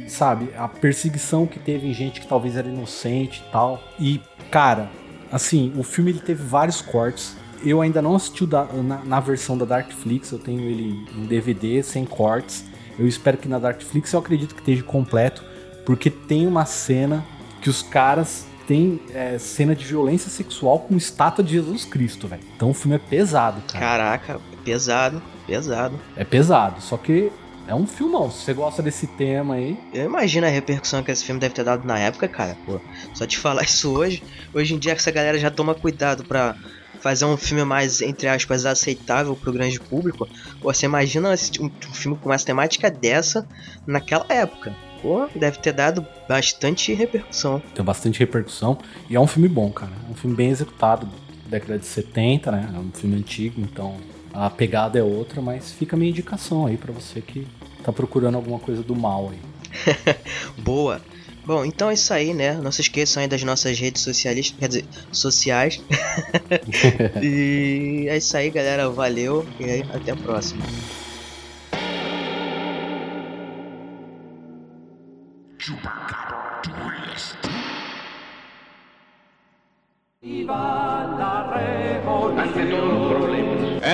sabe, 0.09 0.51
a 0.57 0.69
perseguição 0.69 1.47
que 1.47 1.59
teve 1.59 1.89
em 1.89 1.95
gente 1.95 2.21
que 2.21 2.27
talvez 2.27 2.57
era 2.57 2.69
inocente 2.69 3.43
e 3.47 3.53
tal. 3.53 3.83
E, 3.99 4.21
cara, 4.51 4.91
assim, 5.31 5.73
o 5.77 5.83
filme 5.83 6.11
ele 6.11 6.21
teve 6.21 6.43
vários 6.43 6.81
cortes. 6.81 7.37
Eu 7.65 7.81
ainda 7.81 8.03
não 8.03 8.17
assisti 8.17 8.45
da, 8.45 8.65
na, 8.65 9.05
na, 9.05 9.21
versão 9.21 9.57
da 9.57 9.65
Darkflix, 9.65 10.33
eu 10.33 10.39
tenho 10.39 10.61
ele 10.63 11.07
em 11.17 11.27
DVD, 11.27 11.83
sem 11.83 12.05
cortes. 12.05 12.65
Eu 12.99 13.07
espero 13.07 13.39
que 13.39 13.49
na 13.49 13.59
Darkflix 13.59 14.13
eu 14.13 14.19
acredito 14.19 14.55
que 14.55 14.61
esteja 14.61 14.83
completo, 14.83 15.45
porque 15.87 16.11
tem 16.11 16.47
uma 16.47 16.65
cena 16.65 17.25
que 17.61 17.71
os 17.71 17.81
caras 17.81 18.47
tem 18.67 19.01
é, 19.13 19.39
cena 19.39 19.75
de 19.75 19.85
violência 19.85 20.31
sexual 20.31 20.81
com 20.81 20.97
estátua 20.97 21.45
de 21.45 21.53
Jesus 21.53 21.85
Cristo, 21.85 22.27
velho. 22.27 22.43
Então 22.57 22.71
o 22.71 22.75
filme 22.75 22.97
é 22.97 22.99
pesado, 22.99 23.61
cara. 23.73 23.81
Caraca, 23.81 24.41
pesado, 24.65 25.23
pesado. 25.47 25.99
É 26.17 26.25
pesado, 26.25 26.81
só 26.81 26.97
que 26.97 27.31
é 27.67 27.75
um 27.75 27.87
filmão. 27.87 28.31
Se 28.31 28.45
você 28.45 28.55
gosta 28.55 28.83
desse 28.83 29.07
tema 29.07 29.55
aí. 29.55 29.77
Eu 29.93 30.05
imagino 30.07 30.47
a 30.47 30.51
repercussão 30.51 31.03
que 31.03 31.11
esse 31.11 31.25
filme 31.25 31.41
deve 31.41 31.55
ter 31.55 31.65
dado 31.65 31.87
na 31.87 31.99
época, 31.99 32.29
cara. 32.29 32.57
Pô, 32.67 32.81
só 33.15 33.27
te 33.27 33.39
falar 33.39 33.63
isso 33.65 33.97
hoje. 33.97 34.23
Hoje 34.53 34.75
em 34.75 34.79
dia 34.79 34.93
essa 34.93 35.11
galera 35.11 35.39
já 35.39 35.51
toma 35.51 35.75
cuidado 35.75 36.25
pra 36.25 36.57
fazer 37.01 37.25
um 37.25 37.37
filme 37.37 37.65
mais, 37.65 38.01
entre 38.01 38.29
aspas, 38.29 38.65
aceitável 38.65 39.35
pro 39.35 39.53
grande 39.53 39.81
público. 39.81 40.29
Pô, 40.61 40.73
você 40.73 40.87
imagina 40.87 41.31
um 41.31 41.93
filme 41.93 42.17
com 42.17 42.29
uma 42.29 42.39
temática 42.39 42.91
dessa 42.91 43.47
naquela 43.87 44.27
época. 44.29 44.75
Pô, 45.01 45.29
deve 45.35 45.59
ter 45.59 45.73
dado 45.73 46.07
bastante 46.29 46.95
repercussão. 46.95 47.61
Tem 47.75 47.85
bastante 47.85 48.21
repercussão. 48.21 48.79
E 49.11 49.17
é 49.17 49.21
um 49.21 49.27
filme 49.27 49.49
bom, 49.49 49.71
cara. 49.71 49.91
É 50.09 50.13
um 50.13 50.15
filme 50.15 50.37
bem 50.37 50.51
executado. 50.51 51.09
Década 51.47 51.79
de 51.79 51.85
70, 51.85 52.53
né? 52.53 52.71
É 52.73 52.79
um 52.79 52.91
filme 52.93 53.17
antigo, 53.17 53.61
então 53.61 53.97
a 54.33 54.49
pegada 54.49 54.99
é 54.99 55.03
outra, 55.03 55.41
mas 55.41 55.73
fica 55.73 55.97
a 55.97 55.99
minha 55.99 56.11
indicação 56.11 56.67
aí 56.67 56.77
para 56.77 56.93
você 56.93 57.21
que 57.21 57.47
tá 57.83 57.93
procurando 57.93 58.37
alguma 58.37 58.59
coisa 58.59 58.83
do 58.83 58.95
mal 58.97 59.31
aí. 59.31 59.39
Boa. 60.59 61.01
Bom, 61.45 61.65
então 61.65 61.91
é 61.91 61.95
isso 61.95 62.15
aí, 62.15 62.33
né? 62.33 62.55
Não 62.55 62.71
se 62.71 62.83
esqueçam 62.83 63.21
aí 63.21 63.29
das 63.29 63.43
nossas 63.43 63.79
redes 63.79 64.03
sociais, 64.03 64.55
quer 64.57 64.69
dizer, 64.69 64.85
sociais. 65.11 65.83
e 67.21 68.07
é 68.09 68.17
isso 68.17 68.37
aí, 68.37 68.49
galera. 68.49 68.89
Valeu 68.89 69.45
e 69.59 69.65
aí, 69.65 69.85
até 69.93 70.13
a 70.13 70.17
próxima. 70.17 70.63